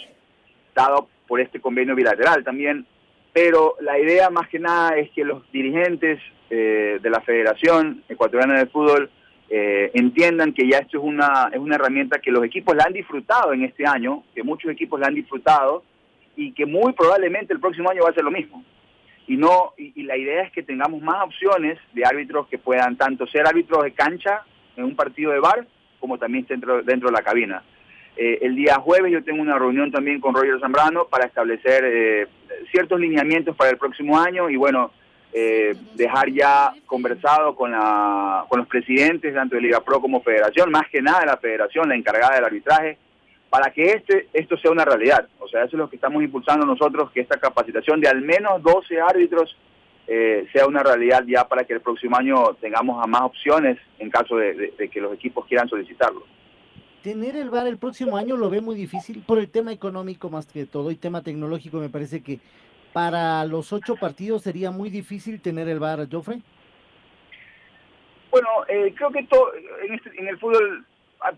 dado 0.75 1.09
por 1.27 1.41
este 1.41 1.61
convenio 1.61 1.95
bilateral 1.95 2.45
también. 2.45 2.87
Pero 3.33 3.75
la 3.81 3.99
idea 3.99 4.31
más 4.31 4.49
que 4.49 4.59
nada 4.59 4.97
es 4.97 5.11
que 5.11 5.25
los 5.25 5.51
dirigentes 5.53 6.21
eh, 6.51 6.99
de 7.03 7.11
la 7.11 7.21
Federación 7.21 8.03
Ecuatoriana 8.09 8.59
de 8.59 8.67
Fútbol 8.67 9.11
eh, 9.51 9.91
entiendan 9.95 10.53
que 10.53 10.69
ya 10.69 10.79
esto 10.79 10.99
es 10.99 11.05
una, 11.05 11.51
es 11.53 11.59
una 11.59 11.77
herramienta 11.77 12.21
que 12.21 12.31
los 12.31 12.45
equipos 12.45 12.77
la 12.77 12.85
han 12.85 12.93
disfrutado 12.93 13.53
en 13.53 13.65
este 13.65 13.87
año, 13.87 14.25
que 14.35 14.43
muchos 14.43 14.71
equipos 14.71 15.01
la 15.01 15.09
han 15.09 15.15
disfrutado, 15.15 15.83
y 16.37 16.53
que 16.53 16.67
muy 16.67 16.93
probablemente 16.93 17.53
el 17.53 17.61
próximo 17.61 17.91
año 17.91 18.03
va 18.05 18.11
a 18.11 18.15
ser 18.15 18.25
lo 18.25 18.31
mismo. 18.31 18.63
Y 19.29 19.37
no 19.37 19.75
y, 19.77 20.03
la 20.03 20.17
idea 20.17 20.43
es 20.43 20.53
que 20.53 20.63
tengamos 20.63 21.03
más 21.03 21.25
opciones 21.25 21.79
de 21.93 22.05
árbitros 22.05 22.49
que 22.49 22.59
puedan 22.59 22.97
tanto 22.97 23.27
ser 23.27 23.47
árbitros 23.47 23.85
de 23.85 23.93
cancha 23.93 24.43
en 24.77 24.85
un 24.85 24.97
partido 24.97 25.33
de 25.33 25.39
bar 25.39 25.67
como 26.01 26.19
también 26.19 26.47
dentro, 26.49 26.83
dentro 26.83 27.11
de 27.11 27.13
la 27.13 27.23
cabina. 27.23 27.63
Eh, 28.17 28.39
el 28.43 28.57
día 28.57 28.77
jueves 28.77 29.13
yo 29.13 29.23
tengo 29.23 29.41
una 29.41 29.59
reunión 29.59 29.93
también 29.93 30.21
con 30.21 30.35
Roger 30.35 30.59
Zambrano 30.59 31.05
para 31.05 31.27
establecer 31.27 31.85
eh, 31.85 32.27
ciertos 32.71 32.99
lineamientos 32.99 33.55
para 33.55 33.71
el 33.71 33.77
próximo 33.77 34.19
año 34.19 34.51
y 34.51 34.57
bueno, 34.57 34.91
eh, 35.33 35.77
dejar 35.95 36.31
ya 36.31 36.73
conversado 36.87 37.55
con, 37.55 37.71
la, 37.71 38.45
con 38.49 38.59
los 38.59 38.67
presidentes 38.67 39.35
tanto 39.35 39.57
de 39.57 39.63
Liga 39.63 39.85
Pro 39.85 40.01
como 40.01 40.23
Federación, 40.23 40.71
más 40.71 40.89
que 40.91 41.03
nada 41.03 41.27
la 41.27 41.37
Federación, 41.37 41.89
la 41.91 41.97
encargada 41.97 42.37
del 42.37 42.45
arbitraje, 42.47 42.99
para 43.51 43.73
que 43.73 43.83
este, 43.93 44.29
esto 44.33 44.57
sea 44.59 44.71
una 44.71 44.85
realidad. 44.85 45.27
O 45.39 45.49
sea, 45.49 45.65
eso 45.65 45.77
es 45.77 45.79
lo 45.79 45.89
que 45.89 45.97
estamos 45.97 46.23
impulsando 46.23 46.67
nosotros, 46.67 47.11
que 47.13 47.21
esta 47.21 47.39
capacitación 47.39 48.01
de 48.01 48.09
al 48.09 48.21
menos 48.21 48.63
12 48.63 49.01
árbitros 49.01 49.57
eh, 50.07 50.47
sea 50.53 50.67
una 50.67 50.83
realidad 50.83 51.23
ya 51.27 51.47
para 51.47 51.65
que 51.65 51.75
el 51.75 51.81
próximo 51.81 52.17
año 52.17 52.55
tengamos 52.61 53.03
a 53.03 53.07
más 53.07 53.23
opciones 53.23 53.79
en 53.99 54.11
caso 54.11 54.37
de, 54.37 54.73
que 54.91 55.01
los 55.01 55.13
equipos 55.13 55.47
quieran 55.47 55.69
solicitarlo. 55.69 56.25
Tener 57.03 57.37
el 57.37 57.51
VAR 57.51 57.67
el 57.67 57.79
próximo 57.79 58.17
año 58.17 58.37
lo 58.37 58.51
ve 58.51 58.61
muy 58.61 58.75
difícil 58.75 59.23
por 59.27 59.39
el 59.39 59.51
tema 59.51 59.73
económico 59.73 60.31
más 60.31 60.47
que 60.47 60.67
todo 60.67 60.91
y 60.91 60.97
tema 60.97 61.23
tecnológico. 61.23 61.79
Me 61.79 61.91
parece 61.91 62.23
que 62.23 62.41
para 62.93 63.45
los 63.45 63.73
ocho 63.73 63.97
partidos 63.97 64.43
sería 64.43 64.71
muy 64.71 64.91
difícil 64.91 65.41
tener 65.41 65.69
el 65.69 65.79
VAR, 65.79 66.09
Joffrey. 66.11 66.43
Bueno, 68.31 68.49
eh, 68.69 68.93
creo 68.97 69.11
que 69.11 69.23
todo, 69.25 69.53
en, 69.55 69.95
este, 69.95 70.11
en 70.19 70.29
el 70.29 70.39
fútbol 70.39 70.85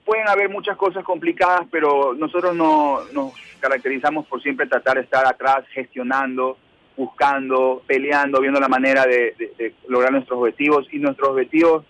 pueden 0.04 0.28
haber 0.28 0.48
muchas 0.48 0.76
cosas 0.76 1.04
complicadas, 1.04 1.66
pero 1.70 2.14
nosotros 2.14 2.54
no, 2.54 3.00
nos 3.12 3.32
caracterizamos 3.60 4.26
por 4.26 4.42
siempre 4.42 4.66
tratar 4.66 4.96
de 4.96 5.02
estar 5.02 5.26
atrás, 5.26 5.64
gestionando, 5.72 6.58
buscando, 6.96 7.82
peleando, 7.86 8.40
viendo 8.40 8.60
la 8.60 8.68
manera 8.68 9.06
de, 9.06 9.34
lograr 9.88 10.12
nuestros 10.12 10.38
objetivos. 10.38 10.86
Y 10.92 10.98
nuestros 10.98 11.30
objetivos 11.30 11.84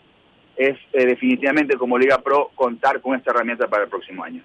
es 0.57 0.77
eh, 0.93 1.07
definitivamente 1.07 1.77
como 1.77 1.99
Liga 1.99 2.19
Pro 2.19 2.51
contar 2.55 3.01
con 3.01 3.17
esta 3.17 3.31
herramienta 3.31 3.69
para 3.69 3.85
el 3.85 3.89
próximo 3.91 4.23
año. 4.23 4.43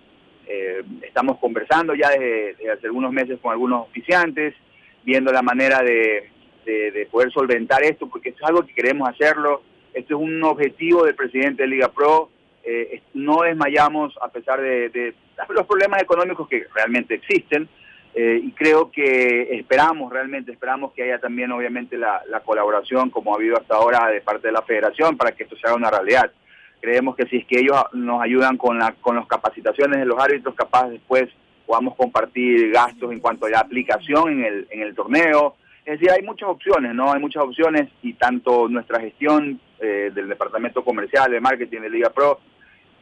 Eh, 0.47 0.83
estamos 1.01 1.37
conversando 1.39 1.95
ya 1.95 2.09
desde, 2.09 2.71
hace 2.71 2.87
algunos 2.87 3.11
meses 3.11 3.39
con 3.41 3.51
algunos 3.51 3.87
oficiantes, 3.87 4.55
viendo 5.03 5.31
la 5.31 5.41
manera 5.41 5.81
de, 5.81 6.29
de 6.65 7.07
poder 7.11 7.31
solventar 7.31 7.83
esto, 7.83 8.07
porque 8.07 8.29
esto 8.29 8.43
es 8.43 8.49
algo 8.49 8.65
que 8.65 8.73
queremos 8.73 9.07
hacerlo. 9.07 9.61
Esto 9.93 10.15
es 10.15 10.21
un 10.21 10.43
objetivo 10.43 11.05
del 11.05 11.15
presidente 11.15 11.63
de 11.63 11.69
Liga 11.69 11.89
Pro, 11.89 12.29
eh, 12.65 13.01
no 13.13 13.43
desmayamos 13.43 14.17
a 14.21 14.29
pesar 14.29 14.59
de, 14.59 15.13
los 15.49 15.67
problemas 15.67 16.01
económicos 16.01 16.47
que 16.47 16.65
realmente 16.73 17.15
existen. 17.15 17.69
Eh, 18.17 18.39
y 18.41 18.51
creo 18.51 18.91
que 18.91 19.57
esperamos 19.57 20.11
realmente, 20.11 20.51
esperamos 20.51 20.93
que 20.93 21.03
haya 21.03 21.19
también 21.19 21.51
obviamente 21.51 21.97
la, 21.97 22.21
colaboración 22.45 23.09
como 23.09 23.33
ha 23.33 23.35
habido 23.35 23.57
hasta 23.57 23.75
ahora 23.75 24.07
de 24.07 24.21
parte 24.21 24.47
de 24.47 24.53
la 24.53 24.61
federación 24.61 25.17
para 25.17 25.33
que 25.33 25.43
esto 25.43 25.57
sea 25.57 25.75
una 25.75 25.91
realidad. 25.91 26.31
Creemos 26.79 27.15
que 27.15 27.25
si 27.25 27.37
es 27.37 27.45
que 27.45 27.59
ellos 27.59 27.77
nos 27.93 28.21
ayudan 28.21 28.57
con, 28.57 28.79
la, 28.79 28.93
con 29.01 29.17
las 29.17 29.27
capacitaciones 29.27 29.99
de 29.99 30.05
los 30.05 30.17
árbitros, 30.17 30.55
capaz 30.55 30.89
después 30.89 31.29
podamos 31.65 31.95
compartir 31.95 32.71
gastos 32.71 33.11
en 33.11 33.19
cuanto 33.19 33.47
a 33.47 33.49
la 33.49 33.59
aplicación 33.59 34.31
en 34.33 34.45
el, 34.45 34.67
en 34.69 34.81
el 34.81 34.95
torneo. 34.95 35.55
Es 35.83 35.99
decir, 35.99 36.11
hay 36.11 36.23
muchas 36.23 36.49
opciones, 36.49 36.95
¿no? 36.95 37.11
Hay 37.11 37.19
muchas 37.19 37.43
opciones 37.43 37.89
y 38.01 38.13
tanto 38.13 38.69
nuestra 38.69 38.99
gestión 38.99 39.59
eh, 39.79 40.11
del 40.13 40.29
Departamento 40.29 40.83
Comercial, 40.83 41.29
de 41.31 41.41
Marketing 41.41 41.81
de 41.81 41.89
Liga 41.89 42.09
Pro, 42.09 42.39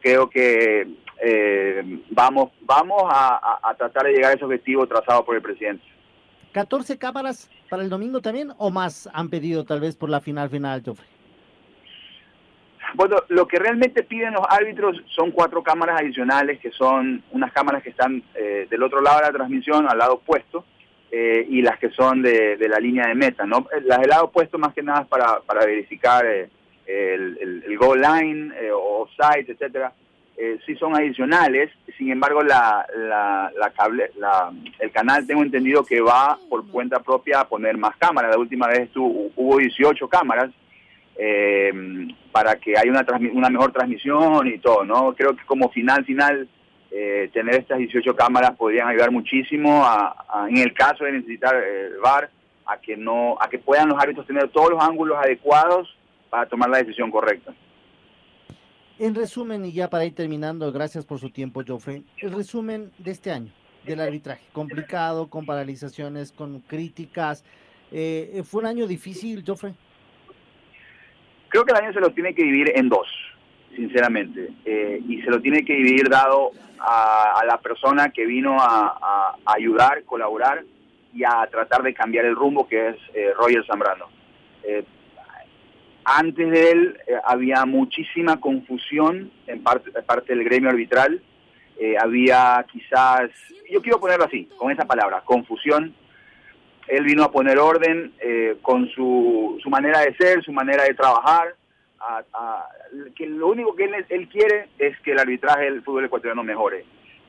creo 0.04 0.28
que 0.28 0.86
eh, 1.22 1.82
vamos, 2.10 2.50
vamos 2.60 3.04
a, 3.08 3.74
tratar 3.78 4.04
de 4.04 4.12
llegar 4.12 4.32
a 4.32 4.34
ese 4.34 4.44
objetivo 4.44 4.86
trazado 4.86 5.24
por 5.24 5.34
el 5.34 5.40
presidente. 5.42 5.82
¿14 6.52 6.98
cámaras 6.98 7.50
para 7.70 7.82
el 7.82 7.88
domingo 7.88 8.20
también 8.20 8.52
o 8.58 8.70
más 8.70 9.08
han 9.14 9.30
pedido 9.30 9.64
tal 9.64 9.80
vez 9.80 9.96
por 9.96 10.10
la 10.10 10.20
final 10.20 10.50
final, 10.50 10.82
Joffrey? 10.84 11.08
Bueno, 12.92 13.16
lo 13.28 13.48
que 13.48 13.58
realmente 13.58 14.02
piden 14.04 14.34
los 14.34 14.44
árbitros 14.48 15.02
son 15.16 15.32
cuatro 15.32 15.62
cámaras 15.62 16.02
adicionales, 16.02 16.60
que 16.60 16.70
son 16.70 17.24
unas 17.32 17.50
cámaras 17.52 17.82
que 17.82 17.90
están 17.90 18.22
eh, 18.34 18.68
del 18.70 18.82
otro 18.82 19.00
lado 19.00 19.20
de 19.20 19.26
la 19.26 19.32
transmisión, 19.32 19.88
al 19.88 19.98
lado 19.98 20.14
opuesto, 20.14 20.64
eh, 21.10 21.46
y 21.48 21.62
las 21.62 21.78
que 21.78 21.90
son 21.90 22.22
de, 22.22 22.58
la 22.68 22.78
línea 22.78 23.08
de 23.08 23.14
meta. 23.14 23.46
¿no? 23.46 23.66
Las 23.86 24.00
del 24.00 24.10
lado 24.10 24.26
opuesto 24.26 24.58
más 24.58 24.74
que 24.74 24.82
nada 24.82 25.04
para, 25.04 25.40
para 25.40 25.64
verificar 25.64 26.24
el, 26.86 27.62
el, 27.66 27.78
goal 27.78 28.00
line 28.00 28.52
o 28.70 29.02
offside, 29.02 29.48
etcétera 29.48 29.92
eh, 30.36 30.58
sí 30.66 30.74
son 30.74 30.96
adicionales, 30.96 31.70
sin 31.96 32.10
embargo 32.10 32.42
la, 32.42 32.84
la, 32.96 33.70
cable, 33.70 34.10
la, 34.16 34.50
el 34.80 34.90
canal 34.90 35.24
tengo 35.28 35.42
entendido 35.42 35.84
que 35.84 36.00
va 36.00 36.36
por 36.50 36.66
cuenta 36.66 36.98
propia 36.98 37.40
a 37.40 37.48
poner 37.48 37.76
más 37.76 37.96
cámaras, 37.96 38.32
la 38.32 38.40
última 38.40 38.66
vez 38.66 38.90
hubo 38.96 39.58
18 39.58 40.08
cámaras 40.08 40.50
eh, 41.16 41.72
para 42.32 42.56
que 42.56 42.76
haya 42.76 42.90
una, 42.90 43.06
una 43.32 43.48
mejor 43.48 43.72
transmisión 43.72 44.48
y 44.48 44.58
todo, 44.58 44.84
¿no? 44.84 45.14
Creo 45.14 45.36
que 45.36 45.44
como 45.44 45.68
final, 45.70 46.04
final, 46.04 46.48
eh, 46.90 47.30
tener 47.32 47.54
estas 47.54 47.78
18 47.78 48.16
cámaras 48.16 48.56
podrían 48.56 48.88
ayudar 48.88 49.12
muchísimo 49.12 49.84
a, 49.84 50.46
en 50.48 50.58
el 50.58 50.72
caso 50.74 51.04
de 51.04 51.12
necesitar 51.12 51.54
el 51.54 51.98
VAR 51.98 52.28
a 52.66 52.78
que 52.78 52.96
no 52.96 53.36
a 53.40 53.48
que 53.48 53.58
puedan 53.58 53.90
los 53.90 54.02
árbitros 54.02 54.26
tener 54.26 54.48
todos 54.48 54.70
los 54.70 54.82
ángulos 54.82 55.18
adecuados 55.18 55.94
para 56.34 56.46
tomar 56.46 56.68
la 56.68 56.78
decisión 56.78 57.12
correcta. 57.12 57.54
En 58.98 59.14
resumen, 59.14 59.64
y 59.64 59.72
ya 59.72 59.88
para 59.88 60.04
ir 60.04 60.16
terminando, 60.16 60.72
gracias 60.72 61.06
por 61.06 61.20
su 61.20 61.30
tiempo, 61.30 61.62
Joffrey, 61.64 62.04
el 62.18 62.32
resumen 62.32 62.90
de 62.98 63.12
este 63.12 63.30
año 63.30 63.52
del 63.84 64.00
arbitraje, 64.00 64.42
complicado, 64.52 65.30
con 65.30 65.46
paralizaciones, 65.46 66.32
con 66.32 66.58
críticas. 66.58 67.44
Eh, 67.92 68.42
¿Fue 68.44 68.62
un 68.62 68.66
año 68.66 68.88
difícil, 68.88 69.44
Joffrey? 69.46 69.74
Creo 71.50 71.64
que 71.64 71.70
el 71.70 71.84
año 71.84 71.92
se 71.92 72.00
lo 72.00 72.10
tiene 72.10 72.34
que 72.34 72.42
dividir 72.42 72.72
en 72.74 72.88
dos, 72.88 73.06
sinceramente, 73.76 74.50
eh, 74.64 75.00
y 75.08 75.22
se 75.22 75.30
lo 75.30 75.40
tiene 75.40 75.64
que 75.64 75.72
dividir 75.72 76.08
dado 76.08 76.50
a, 76.80 77.44
la 77.46 77.58
persona 77.58 78.08
que 78.08 78.26
vino 78.26 78.56
a, 78.58 79.36
ayudar, 79.44 80.02
colaborar 80.02 80.64
y 81.14 81.22
a 81.22 81.46
tratar 81.48 81.84
de 81.84 81.94
cambiar 81.94 82.24
el 82.24 82.34
rumbo, 82.34 82.66
que 82.66 82.88
es 82.88 82.96
eh, 83.14 83.30
Roger 83.38 83.64
Zambrano. 83.66 84.06
Antes 86.04 86.50
de 86.50 86.70
él 86.70 87.00
eh, 87.06 87.14
había 87.24 87.64
muchísima 87.64 88.38
confusión 88.38 89.30
en 89.46 89.62
parte, 89.62 89.90
parte 90.02 90.34
del 90.34 90.44
gremio 90.44 90.68
arbitral. 90.68 91.22
Eh, 91.78 91.96
había 91.98 92.64
quizás, 92.70 93.30
yo 93.70 93.80
quiero 93.80 93.98
ponerlo 93.98 94.26
así, 94.26 94.44
con 94.58 94.70
esa 94.70 94.84
palabra, 94.84 95.22
confusión. 95.24 95.94
Él 96.88 97.04
vino 97.04 97.24
a 97.24 97.32
poner 97.32 97.58
orden 97.58 98.12
eh, 98.20 98.58
con 98.60 98.88
su, 98.90 99.58
su, 99.62 99.70
manera 99.70 100.00
de 100.00 100.14
ser, 100.16 100.44
su 100.44 100.52
manera 100.52 100.84
de 100.84 100.92
trabajar. 100.92 101.54
que 103.16 103.26
lo 103.26 103.48
único 103.48 103.74
que 103.74 103.84
él, 103.84 104.04
él 104.10 104.28
quiere 104.28 104.68
es 104.78 105.00
que 105.00 105.12
el 105.12 105.18
arbitraje 105.18 105.64
del 105.64 105.82
fútbol 105.82 106.04
ecuatoriano 106.04 106.44
mejore. 106.44 106.84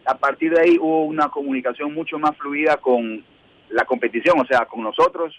A 0.05 0.17
partir 0.17 0.53
de 0.53 0.61
ahí 0.61 0.77
hubo 0.77 1.05
una 1.05 1.29
comunicación 1.29 1.93
mucho 1.93 2.19
más 2.19 2.35
fluida 2.37 2.77
con 2.77 3.23
la 3.69 3.85
competición, 3.85 4.37
o 4.41 4.45
sea, 4.45 4.65
con 4.65 4.83
nosotros. 4.83 5.33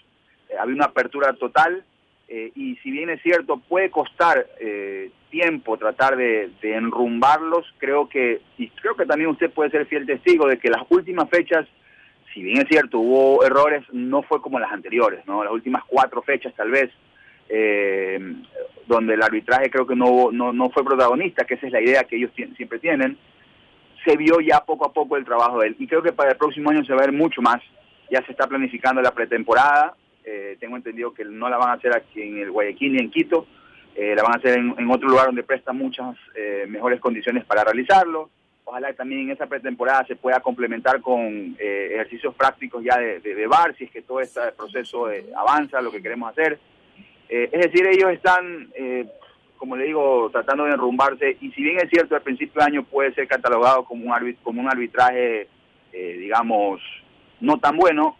había 0.59 0.75
una 0.75 0.85
apertura 0.85 1.33
total 1.33 1.85
eh, 2.29 2.51
y 2.55 2.75
si 2.77 2.91
bien 2.91 3.09
es 3.09 3.21
cierto, 3.21 3.57
puede 3.57 3.89
costar 3.89 4.47
eh, 4.59 5.11
tiempo 5.29 5.77
tratar 5.77 6.17
de, 6.17 6.51
enrumbarlos, 6.61 7.65
creo 7.77 8.09
que, 8.09 8.41
y 8.57 8.69
creo 8.69 8.95
que 8.95 9.05
también 9.05 9.29
usted 9.29 9.49
puede 9.49 9.71
ser 9.71 9.85
fiel 9.85 10.05
testigo 10.05 10.47
de 10.47 10.57
que 10.57 10.69
las 10.69 10.83
últimas 10.89 11.29
fechas, 11.29 11.65
si 12.33 12.43
bien 12.43 12.57
es 12.57 12.65
cierto, 12.69 12.99
hubo 12.99 13.45
errores, 13.45 13.83
no 13.93 14.23
fue 14.23 14.41
como 14.41 14.59
las 14.59 14.71
anteriores, 14.71 15.25
¿no? 15.25 15.43
Las 15.43 15.53
últimas 15.53 15.83
cuatro 15.87 16.21
fechas 16.21 16.53
tal 16.53 16.69
vez, 16.69 16.91
eh, 17.47 18.19
donde 18.87 19.13
el 19.13 19.23
arbitraje 19.23 19.69
creo 19.69 19.87
que 19.87 19.95
no, 19.95 20.29
no, 20.31 20.51
no 20.51 20.69
fue 20.69 20.83
protagonista, 20.83 21.45
que 21.45 21.53
esa 21.53 21.67
es 21.67 21.71
la 21.71 21.81
idea 21.81 22.03
que 22.03 22.17
ellos 22.17 22.31
siempre 22.57 22.79
tienen, 22.79 23.17
se 24.05 24.17
vio 24.17 24.41
ya 24.41 24.59
poco 24.65 24.85
a 24.85 24.93
poco 24.93 25.15
el 25.15 25.23
trabajo 25.23 25.59
de 25.59 25.67
él. 25.67 25.75
Y 25.79 25.87
creo 25.87 26.03
que 26.03 26.11
para 26.11 26.31
el 26.31 26.37
próximo 26.37 26.71
año 26.71 26.83
se 26.83 26.93
va 26.93 26.99
a 26.99 27.05
ver 27.05 27.13
mucho 27.13 27.41
más. 27.41 27.61
Ya 28.11 28.21
se 28.25 28.31
está 28.31 28.47
planificando 28.47 29.01
la 29.01 29.11
pretemporada, 29.11 29.95
eh, 30.29 30.57
tengo 30.59 30.75
entendido 30.75 31.13
que 31.13 31.23
no 31.23 31.47
la 31.47 31.55
van 31.55 31.69
a 31.69 31.73
hacer 31.73 31.95
aquí 31.95 32.21
en 32.21 32.39
el 32.39 32.51
Guayaquil 32.51 32.91
ni 32.91 32.99
en 32.99 33.09
Quito, 33.09 33.47
eh, 33.95 34.13
la 34.13 34.23
van 34.23 34.33
a 34.33 34.37
hacer 34.39 34.57
en, 34.57 34.91
otro 34.91 35.07
lugar 35.07 35.27
donde 35.27 35.41
presta 35.41 35.71
muchas 35.71 36.17
eh, 36.35 36.65
mejores 36.67 36.99
condiciones 36.99 37.45
para 37.45 37.63
realizarlo. 37.63 38.29
Ojalá 38.65 38.91
también 38.91 39.21
en 39.21 39.31
esa 39.31 39.47
pretemporada 39.47 40.05
se 40.05 40.17
pueda 40.17 40.41
complementar 40.41 40.99
con 40.99 41.55
ejercicios 41.57 42.35
prácticos 42.35 42.83
ya 42.83 42.97
de, 42.97 43.21
de, 43.21 43.47
bar, 43.47 43.73
si 43.77 43.85
es 43.85 43.91
que 43.91 44.01
todo 44.01 44.19
este 44.19 44.41
proceso 44.57 45.07
avanza, 45.37 45.79
lo 45.79 45.89
que 45.89 46.01
queremos 46.01 46.29
hacer. 46.29 46.59
es 47.29 47.49
decir, 47.49 47.87
ellos 47.87 48.11
están, 48.11 48.69
como 49.55 49.77
le 49.77 49.85
digo, 49.85 50.29
tratando 50.33 50.65
de 50.65 50.71
enrumbarse 50.71 51.37
y 51.39 51.49
si 51.51 51.63
bien 51.63 51.77
es 51.77 51.89
cierto, 51.89 52.15
al 52.15 52.23
principio 52.23 52.59
de 52.59 52.65
año 52.67 52.83
puede 52.83 53.13
ser 53.13 53.25
catalogado 53.25 53.85
como 53.85 54.13
un, 54.13 54.33
como 54.43 54.59
un 54.59 54.67
arbitraje, 54.67 55.47
digamos, 55.93 56.81
no 57.39 57.59
tan 57.59 57.77
bueno, 57.77 58.17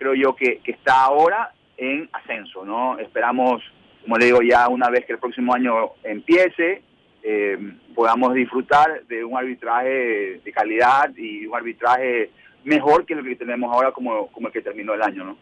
creo 0.00 0.14
yo 0.14 0.34
que, 0.34 0.60
está 0.64 1.04
ahora 1.04 1.52
en 1.76 2.08
ascenso, 2.12 2.64
¿no? 2.64 2.98
Esperamos, 2.98 3.62
como 4.02 4.16
le 4.16 4.24
digo, 4.24 4.40
ya 4.40 4.66
una 4.68 4.88
vez 4.88 5.04
que 5.04 5.12
el 5.12 5.18
próximo 5.18 5.52
año 5.54 5.90
empiece, 6.02 6.82
eh, 7.22 7.58
podamos 7.94 8.32
disfrutar 8.32 9.04
de 9.04 9.22
un 9.22 9.36
arbitraje 9.36 10.40
de 10.42 10.52
calidad 10.52 11.14
y 11.14 11.44
un 11.46 11.54
arbitraje 11.54 12.30
mejor 12.64 13.04
que 13.04 13.14
lo 13.14 13.22
que 13.22 13.36
tenemos 13.36 13.70
ahora 13.70 13.92
como, 13.92 14.28
como 14.28 14.46
el 14.46 14.52
que 14.54 14.62
terminó 14.62 14.94
el 14.94 15.02
año, 15.02 15.24
¿no? 15.24 15.36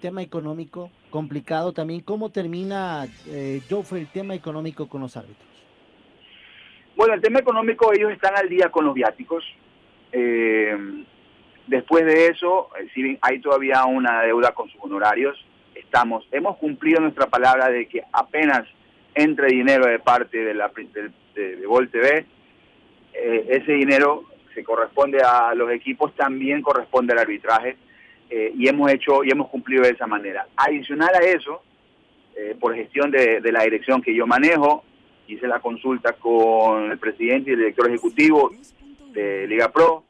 Tema 0.00 0.22
económico 0.22 0.90
complicado 1.10 1.72
también. 1.72 2.00
¿Cómo 2.00 2.30
termina, 2.30 3.06
eh, 3.28 3.60
Joffrey, 3.70 4.02
el 4.02 4.08
tema 4.08 4.34
económico 4.34 4.88
con 4.88 5.02
los 5.02 5.16
árbitros? 5.16 5.48
Bueno, 6.96 7.14
el 7.14 7.20
tema 7.20 7.38
económico, 7.38 7.92
ellos 7.92 8.10
están 8.10 8.36
al 8.36 8.48
día 8.48 8.70
con 8.70 8.84
los 8.84 8.94
viáticos. 8.94 9.44
Eh, 10.10 10.76
Después 11.68 12.06
de 12.06 12.28
eso, 12.28 12.70
eh, 12.80 12.88
si 12.94 13.18
hay 13.20 13.40
todavía 13.40 13.84
una 13.84 14.22
deuda 14.22 14.52
con 14.52 14.70
sus 14.70 14.82
honorarios, 14.82 15.36
estamos, 15.74 16.26
hemos 16.32 16.56
cumplido 16.56 16.98
nuestra 17.00 17.26
palabra 17.26 17.68
de 17.68 17.86
que 17.86 18.02
apenas 18.10 18.66
entre 19.14 19.48
dinero 19.48 19.86
de 19.86 19.98
parte 19.98 20.38
de, 20.38 20.54
la, 20.54 20.72
de, 21.34 21.56
de, 21.56 21.66
Vol 21.66 21.90
TV, 21.90 22.24
eh, 23.12 23.46
ese 23.50 23.72
dinero 23.72 24.24
se 24.54 24.64
corresponde 24.64 25.20
a 25.22 25.54
los 25.54 25.70
equipos, 25.70 26.14
también 26.16 26.62
corresponde 26.62 27.12
al 27.12 27.18
arbitraje 27.18 27.76
eh, 28.30 28.50
y 28.56 28.66
hemos 28.66 28.90
hecho 28.90 29.22
y 29.22 29.30
hemos 29.30 29.48
cumplido 29.48 29.82
de 29.82 29.90
esa 29.90 30.06
manera. 30.06 30.46
Adicional 30.56 31.14
a 31.14 31.20
eso, 31.20 31.62
por 32.60 32.72
gestión 32.72 33.10
de, 33.10 33.40
de 33.40 33.50
la 33.50 33.64
dirección 33.64 34.00
que 34.00 34.14
yo 34.14 34.24
manejo, 34.24 34.84
hice 35.26 35.48
la 35.48 35.58
consulta 35.58 36.12
con 36.12 36.92
el 36.92 36.98
presidente 36.98 37.50
y 37.50 37.54
el 37.54 37.58
director 37.58 37.88
ejecutivo 37.88 38.52
de 39.10 39.48
Liga 39.48 39.72
Pro, 39.72 40.04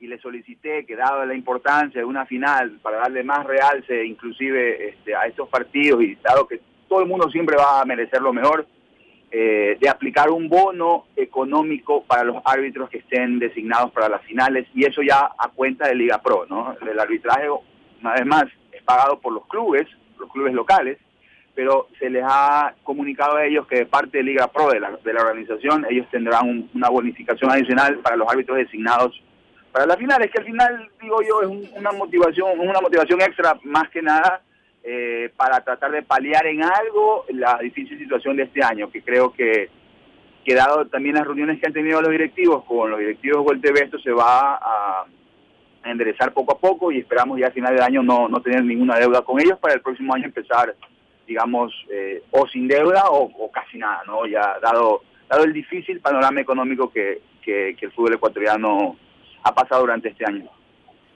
y 0.00 0.06
le 0.06 0.18
solicité 0.18 0.86
que 0.86 0.96
dado 0.96 1.26
la 1.26 1.34
importancia 1.34 2.00
de 2.00 2.06
una 2.06 2.24
final 2.24 2.78
para 2.82 2.96
darle 2.96 3.22
más 3.22 3.44
realce 3.46 4.04
inclusive 4.04 4.88
este, 4.88 5.14
a 5.14 5.26
estos 5.26 5.48
partidos 5.48 6.02
y 6.02 6.16
dado 6.16 6.48
que 6.48 6.60
todo 6.88 7.02
el 7.02 7.06
mundo 7.06 7.30
siempre 7.30 7.56
va 7.56 7.82
a 7.82 7.84
merecer 7.84 8.20
lo 8.20 8.32
mejor, 8.32 8.66
eh, 9.30 9.76
de 9.78 9.88
aplicar 9.88 10.30
un 10.30 10.48
bono 10.48 11.04
económico 11.14 12.02
para 12.02 12.24
los 12.24 12.38
árbitros 12.44 12.88
que 12.88 12.98
estén 12.98 13.38
designados 13.38 13.92
para 13.92 14.08
las 14.08 14.22
finales 14.22 14.66
y 14.74 14.84
eso 14.84 15.02
ya 15.02 15.30
a 15.38 15.48
cuenta 15.50 15.86
de 15.86 15.94
Liga 15.94 16.20
Pro, 16.20 16.46
¿no? 16.48 16.74
El 16.80 16.98
arbitraje, 16.98 17.48
una 18.00 18.14
vez 18.14 18.26
más, 18.26 18.44
es 18.72 18.82
pagado 18.82 19.20
por 19.20 19.32
los 19.32 19.46
clubes, 19.46 19.86
los 20.18 20.32
clubes 20.32 20.52
locales, 20.52 20.98
pero 21.54 21.88
se 21.98 22.10
les 22.10 22.24
ha 22.26 22.74
comunicado 22.82 23.36
a 23.36 23.44
ellos 23.44 23.66
que 23.68 23.76
de 23.76 23.86
parte 23.86 24.18
de 24.18 24.24
Liga 24.24 24.48
Pro, 24.48 24.70
de 24.70 24.80
la, 24.80 24.96
de 24.96 25.12
la 25.12 25.20
organización, 25.20 25.86
ellos 25.88 26.06
tendrán 26.10 26.68
una 26.74 26.88
bonificación 26.88 27.52
adicional 27.52 27.98
para 27.98 28.16
los 28.16 28.28
árbitros 28.28 28.56
designados 28.56 29.22
para 29.72 29.86
la 29.86 29.96
final. 29.96 30.22
Es 30.22 30.30
que 30.30 30.40
al 30.40 30.46
final, 30.46 30.90
digo 31.00 31.18
yo, 31.22 31.42
es 31.42 31.72
una 31.76 31.92
motivación, 31.92 32.58
una 32.58 32.80
motivación 32.80 33.20
extra 33.20 33.58
más 33.64 33.88
que 33.90 34.02
nada 34.02 34.42
eh, 34.82 35.30
para 35.36 35.60
tratar 35.60 35.90
de 35.92 36.02
paliar 36.02 36.46
en 36.46 36.62
algo 36.62 37.24
la 37.30 37.58
difícil 37.58 37.98
situación 37.98 38.36
de 38.36 38.44
este 38.44 38.62
año, 38.62 38.90
que 38.90 39.02
creo 39.02 39.32
que 39.32 39.68
que 40.44 40.54
dado 40.54 40.86
también 40.86 41.16
las 41.16 41.26
reuniones 41.26 41.60
que 41.60 41.66
han 41.66 41.72
tenido 41.72 42.00
los 42.00 42.10
directivos 42.10 42.64
con 42.64 42.90
los 42.90 42.98
directivos 42.98 43.46
de 43.46 43.58
TV, 43.58 43.84
esto 43.84 43.98
se 43.98 44.10
va 44.10 44.56
a, 44.56 45.04
enderezar 45.82 46.34
poco 46.34 46.52
a 46.52 46.58
poco 46.58 46.92
y 46.92 46.98
esperamos 46.98 47.38
ya 47.40 47.46
a 47.46 47.52
final 47.52 47.74
de 47.74 47.82
año 47.82 48.02
no, 48.02 48.28
no 48.28 48.42
tener 48.42 48.62
ninguna 48.62 48.98
deuda 48.98 49.22
con 49.22 49.40
ellos 49.40 49.58
para 49.58 49.72
el 49.72 49.80
próximo 49.80 50.14
año 50.14 50.26
empezar, 50.26 50.74
digamos, 51.26 51.72
eh, 51.90 52.22
o 52.32 52.46
sin 52.48 52.68
deuda 52.68 53.04
o, 53.10 53.50
casi 53.50 53.78
nada, 53.78 54.02
¿no? 54.06 54.26
Ya 54.26 54.58
dado, 54.60 55.02
dado 55.26 55.44
el 55.44 55.54
difícil 55.54 56.00
panorama 56.00 56.38
económico 56.38 56.92
que, 56.92 57.22
que, 57.42 57.74
que 57.78 57.86
el 57.86 57.92
fútbol 57.92 58.12
ecuatoriano 58.12 58.96
ha 59.42 59.54
pasado 59.54 59.82
durante 59.82 60.08
este 60.08 60.24
año. 60.26 60.50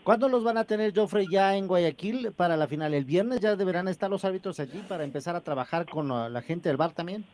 ¿Cuándo 0.05 0.29
los 0.29 0.45
van 0.45 0.59
a 0.59 0.65
tener, 0.65 0.93
Joffrey, 0.95 1.27
ya 1.31 1.57
en 1.57 1.67
Guayaquil 1.67 2.33
para 2.37 2.59
la 2.59 2.67
final? 2.67 2.93
¿El 2.93 3.07
viernes 3.07 3.41
ya 3.41 3.57
deberán 3.57 3.89
estar 3.89 4.11
los 4.11 4.25
árbitros 4.27 4.61
allí 4.61 4.85
para 4.87 5.03
empezar 5.03 5.35
a 5.35 5.41
trabajar 5.41 5.87
con 5.87 6.09
la 6.09 6.43
gente 6.43 6.69
del 6.69 6.77
bar 6.77 6.93
también? 6.93 7.25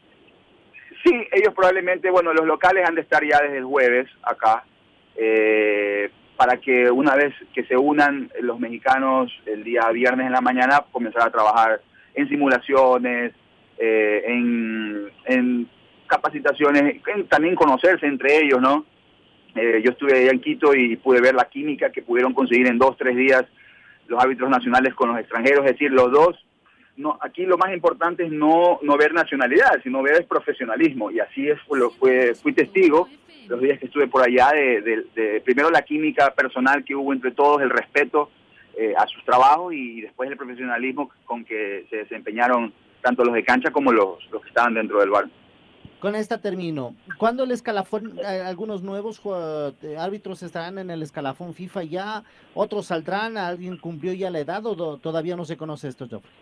Sí, 1.05 1.13
ellos 1.33 1.53
probablemente, 1.55 2.11
bueno, 2.11 2.33
los 2.33 2.47
locales 2.47 2.87
han 2.87 2.95
de 2.95 3.01
estar 3.01 3.25
ya 3.25 3.41
desde 3.41 3.59
el 3.59 3.65
jueves 3.65 4.09
acá, 4.23 4.65
eh, 5.17 6.11
para 6.37 6.59
que 6.59 6.91
una 6.91 7.17
vez 7.17 7.35
que 7.55 7.65
se 7.65 7.77
unan 7.77 8.31
los 8.41 8.61
mexicanos 8.61 9.33
el 9.47 9.65
día 9.65 9.83
viernes 9.93 10.27
en 10.27 10.33
la 10.33 10.41
mañana, 10.41 10.85
comenzar 10.93 11.27
a 11.27 11.33
trabajar 11.33 11.81
en 12.15 12.29
simulaciones, 12.29 13.33
eh, 13.79 14.23
en, 15.27 15.69
capacitaciones, 16.07 17.01
también 17.29 17.55
conocerse 17.55 18.05
entre 18.07 18.39
ellos, 18.39 18.61
¿no? 18.61 18.85
Eh, 19.55 19.83
yo 19.85 19.91
estuve 19.91 20.17
allá 20.17 20.31
en 20.31 20.41
Quito 20.41 20.75
y 20.75 20.97
pude 20.97 21.21
ver 21.21 21.35
la 21.35 21.47
química 21.47 21.91
que 21.91 22.03
pudieron 22.03 22.35
conseguir 22.35 22.67
en 22.69 22.79
dos, 22.79 22.97
tres 22.97 23.17
días 23.17 23.45
los 24.07 24.23
árbitros 24.23 24.51
nacionales 24.51 24.95
con 24.95 25.11
los 25.11 25.19
extranjeros, 25.19 25.65
es 25.65 25.73
decir, 25.73 25.91
los 25.93 26.11
dos 26.11 26.37
no, 26.97 27.19
aquí 27.23 27.47
lo 27.47 27.57
más 27.57 27.73
importante 27.73 28.25
es 28.25 28.33
no, 28.33 28.79
no 28.83 28.97
ver 28.97 29.15
nacionalidad, 29.15 29.81
sino 29.83 30.03
ver 30.03 30.17
el 30.17 30.25
profesionalismo. 30.27 31.11
Y 31.11 31.21
así 31.21 31.49
es, 31.49 31.59
lo 31.71 31.91
fue, 31.91 32.35
fui 32.35 32.53
testigo 32.53 33.09
los 33.49 33.61
días 33.61 33.79
que 33.81 33.87
estuve 33.87 34.07
por 34.07 34.23
allá 34.23 34.51
de, 34.53 35.43
primero 35.45 35.71
la 35.71 35.83
química 35.83 36.33
personal 36.35 36.85
que 36.85 36.95
hubo 36.95 37.13
entre 37.13 37.33
todos, 37.33 37.61
el 37.63 37.71
respeto 37.71 38.31
eh, 38.77 38.95
a 38.97 39.07
sus 39.07 39.25
trabajos 39.25 39.75
y 39.75 40.03
después 40.03 40.31
el 40.31 40.37
profesionalismo 40.37 41.11
con 41.25 41.45
que 41.45 41.85
se 41.91 41.97
desempeñaron 41.97 42.73
tanto 43.03 43.25
los 43.25 43.35
de 43.35 43.43
cancha 43.43 43.71
como 43.73 43.93
los, 43.93 44.19
los 44.31 44.43
que 44.43 44.49
estaban 44.49 44.75
dentro 44.75 45.01
del 45.01 45.11
bar. 45.11 45.27
Con 46.01 46.15
esta 46.15 46.41
termino. 46.41 46.95
¿Cuándo 47.19 47.45
el 47.45 47.51
escalafón, 47.51 48.19
eh, 48.19 48.43
algunos 48.47 48.83
nuevos 48.83 49.21
eh, 49.83 49.97
árbitros 49.99 50.43
estarán 50.43 50.79
en 50.79 50.91
el 50.91 51.03
escalafón 51.03 51.53
FIFA 51.53 51.85
ya? 51.85 52.23
¿Otros 52.55 52.87
saldrán? 52.87 53.37
¿Alguien 53.37 53.77
cumplió 53.77 54.15
ya 54.15 54.31
la 54.31 54.41
edad 54.41 54.65
o 54.65 54.97
todavía 54.97 55.37
no 55.37 55.45
se 55.45 55.59
conoce 55.59 55.89
esto, 55.89 56.07
Joffrey? 56.11 56.33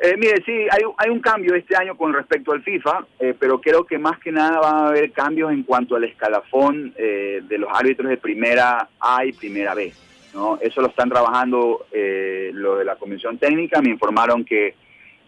Eh, 0.00 0.14
mire, 0.16 0.42
sí, 0.46 0.66
hay, 0.70 1.10
un 1.10 1.20
cambio 1.20 1.54
este 1.54 1.76
año 1.76 1.96
con 1.96 2.12
respecto 2.12 2.52
al 2.52 2.62
FIFA, 2.62 3.06
pero 3.38 3.60
creo 3.60 3.84
que 3.84 3.98
más 3.98 4.18
que 4.18 4.30
nada 4.30 4.60
va 4.60 4.70
a 4.70 4.88
haber 4.88 5.12
cambios 5.12 5.52
en 5.52 5.62
cuanto 5.62 5.96
al 5.96 6.04
escalafón 6.04 6.94
eh, 6.96 7.40
de 7.46 7.58
los 7.58 7.70
árbitros 7.72 8.08
de 8.08 8.16
primera 8.16 8.88
A 8.98 9.24
y 9.24 9.32
primera 9.32 9.74
B. 9.74 9.92
¿no? 10.34 10.58
Eso 10.60 10.80
lo 10.80 10.88
están 10.88 11.08
trabajando 11.10 11.86
lo 11.92 12.76
de 12.76 12.84
la 12.84 12.96
comisión 12.96 13.36
técnica, 13.38 13.80
me 13.80 13.90
informaron 13.90 14.44
que, 14.44 14.74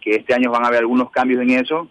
que 0.01 0.11
este 0.11 0.33
año 0.33 0.51
van 0.51 0.63
a 0.63 0.67
haber 0.67 0.79
algunos 0.79 1.11
cambios 1.11 1.41
en 1.41 1.51
eso. 1.51 1.89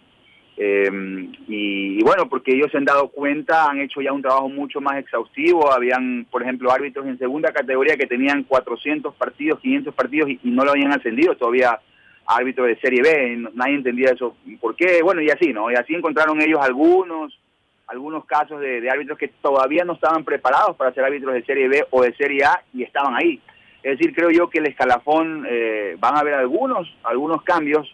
Y, 0.59 1.99
y, 1.99 2.03
bueno, 2.03 2.27
porque 2.27 2.53
ellos 2.53 2.69
se 2.69 2.77
han 2.77 2.85
dado 2.85 3.07
cuenta, 3.07 3.69
han 3.69 3.79
hecho 3.79 4.01
ya 4.01 4.11
un 4.11 4.21
trabajo 4.21 4.49
mucho 4.49 4.81
más 4.81 4.97
exhaustivo. 4.97 5.71
Habían, 5.71 6.25
por 6.29 6.43
ejemplo, 6.43 6.71
árbitros 6.71 7.07
en 7.07 7.17
segunda 7.17 7.53
categoría 7.53 7.95
que 7.95 8.07
tenían 8.07 8.43
400 8.43 9.15
partidos, 9.15 9.59
500 9.61 9.93
partidos 9.93 10.29
y, 10.29 10.39
no 10.43 10.65
lo 10.65 10.71
habían 10.71 10.91
ascendido. 10.91 11.35
Todavía 11.35 11.79
árbitro 12.25 12.65
de 12.65 12.75
Serie 12.79 13.01
B, 13.01 13.49
nadie 13.53 13.75
entendía 13.75 14.11
eso, 14.11 14.35
por 14.61 14.75
qué, 14.75 15.01
bueno, 15.01 15.19
y 15.19 15.31
así, 15.31 15.51
¿no? 15.51 15.71
Y 15.71 15.75
así 15.75 15.95
encontraron 15.95 16.39
ellos 16.39 16.59
algunos, 16.61 17.39
algunos 17.87 18.25
casos 18.25 18.59
de, 18.61 18.87
árbitros 18.87 19.17
que 19.17 19.29
todavía 19.41 19.83
no 19.83 19.93
estaban 19.93 20.23
preparados 20.23 20.75
para 20.75 20.93
ser 20.93 21.05
árbitros 21.05 21.33
de 21.33 21.43
Serie 21.43 21.67
B 21.67 21.85
o 21.89 22.03
de 22.03 22.13
Serie 22.13 22.43
A 22.43 22.61
y 22.71 22.83
estaban 22.83 23.15
ahí. 23.15 23.41
Es 23.81 23.97
decir, 23.97 24.13
creo 24.13 24.29
yo 24.29 24.47
que 24.49 24.59
el 24.59 24.67
escalafón, 24.67 25.47
eh, 25.49 25.95
van 25.99 26.17
a 26.17 26.19
haber 26.19 26.35
algunos, 26.35 26.87
algunos 27.03 27.41
cambios, 27.41 27.91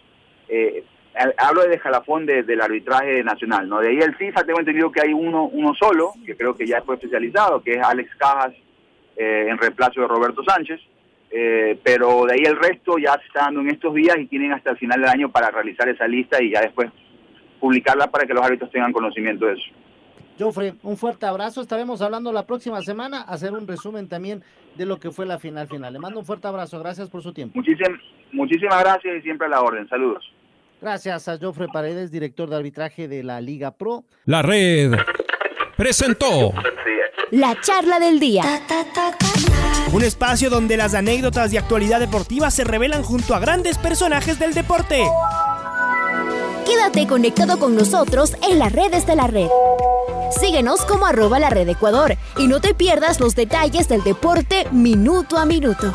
eh, 0.48 0.84
hablo 1.38 1.62
del 1.62 1.72
escalafón 1.72 2.26
del 2.26 2.60
arbitraje 2.60 3.22
nacional, 3.24 3.68
¿no? 3.68 3.80
De 3.80 3.88
ahí 3.88 3.98
el 3.98 4.14
FIFA 4.16 4.44
tengo 4.44 4.60
entendido 4.60 4.92
que 4.92 5.00
hay 5.00 5.12
uno, 5.12 5.44
uno 5.44 5.74
solo, 5.74 6.12
que 6.24 6.36
creo 6.36 6.54
que 6.54 6.66
ya 6.66 6.82
fue 6.82 6.96
especializado, 6.96 7.62
que 7.62 7.72
es 7.72 7.82
Alex 7.82 8.14
Cajas, 8.16 8.52
eh, 9.16 9.46
en 9.48 9.56
reemplazo 9.56 10.02
de 10.02 10.08
Roberto 10.08 10.42
Sánchez, 10.44 10.80
eh, 11.30 11.78
pero 11.82 12.26
de 12.26 12.34
ahí 12.34 12.42
el 12.44 12.56
resto 12.56 12.98
ya 12.98 13.14
se 13.18 13.26
está 13.26 13.44
dando 13.44 13.60
en 13.60 13.70
estos 13.70 13.94
días 13.94 14.16
y 14.18 14.26
tienen 14.26 14.52
hasta 14.52 14.70
el 14.70 14.76
final 14.76 15.00
del 15.00 15.08
año 15.08 15.30
para 15.30 15.50
realizar 15.50 15.88
esa 15.88 16.06
lista 16.06 16.42
y 16.42 16.50
ya 16.50 16.60
después 16.60 16.90
publicarla 17.58 18.08
para 18.08 18.26
que 18.26 18.34
los 18.34 18.44
árbitros 18.44 18.70
tengan 18.70 18.92
conocimiento 18.92 19.46
de 19.46 19.54
eso. 19.54 19.70
Joffrey, 20.38 20.74
un 20.82 20.98
fuerte 20.98 21.24
abrazo. 21.24 21.62
Estaremos 21.62 22.02
hablando 22.02 22.30
la 22.30 22.46
próxima 22.46 22.82
semana, 22.82 23.22
hacer 23.22 23.52
un 23.52 23.66
resumen 23.66 24.06
también 24.06 24.42
de 24.76 24.84
lo 24.84 24.98
que 24.98 25.10
fue 25.10 25.24
la 25.24 25.38
final 25.38 25.66
final. 25.66 25.94
Le 25.94 25.98
mando 25.98 26.20
un 26.20 26.26
fuerte 26.26 26.46
abrazo. 26.46 26.78
Gracias 26.78 27.08
por 27.08 27.22
su 27.22 27.32
tiempo. 27.32 27.56
Muchísimas, 27.56 27.98
muchísimas 28.32 28.80
gracias 28.80 29.16
y 29.16 29.22
siempre 29.22 29.46
a 29.46 29.50
la 29.50 29.62
orden. 29.62 29.88
Saludos. 29.88 30.30
Gracias 30.80 31.28
a 31.28 31.38
Joffrey 31.38 31.68
Paredes, 31.72 32.10
director 32.10 32.50
de 32.50 32.56
arbitraje 32.56 33.08
de 33.08 33.22
la 33.22 33.40
Liga 33.40 33.70
Pro. 33.70 34.04
La 34.26 34.42
red 34.42 34.92
presentó 35.76 36.52
la 37.30 37.58
charla 37.60 37.98
del 37.98 38.20
día. 38.20 38.42
Un 39.92 40.02
espacio 40.02 40.50
donde 40.50 40.76
las 40.76 40.94
anécdotas 40.94 41.50
de 41.50 41.58
actualidad 41.58 41.98
deportiva 41.98 42.50
se 42.50 42.64
revelan 42.64 43.02
junto 43.02 43.34
a 43.34 43.40
grandes 43.40 43.78
personajes 43.78 44.38
del 44.38 44.54
deporte. 44.54 45.04
Quédate 46.66 47.06
conectado 47.06 47.58
con 47.58 47.74
nosotros 47.74 48.36
en 48.48 48.58
las 48.58 48.72
redes 48.72 49.06
de 49.06 49.16
la 49.16 49.26
red. 49.26 49.48
Síguenos 50.40 50.84
como 50.84 51.06
arroba 51.06 51.38
la 51.38 51.50
red 51.50 51.68
Ecuador 51.68 52.16
y 52.36 52.48
no 52.48 52.60
te 52.60 52.74
pierdas 52.74 53.20
los 53.20 53.34
detalles 53.34 53.88
del 53.88 54.02
deporte 54.02 54.66
minuto 54.72 55.38
a 55.38 55.46
minuto. 55.46 55.94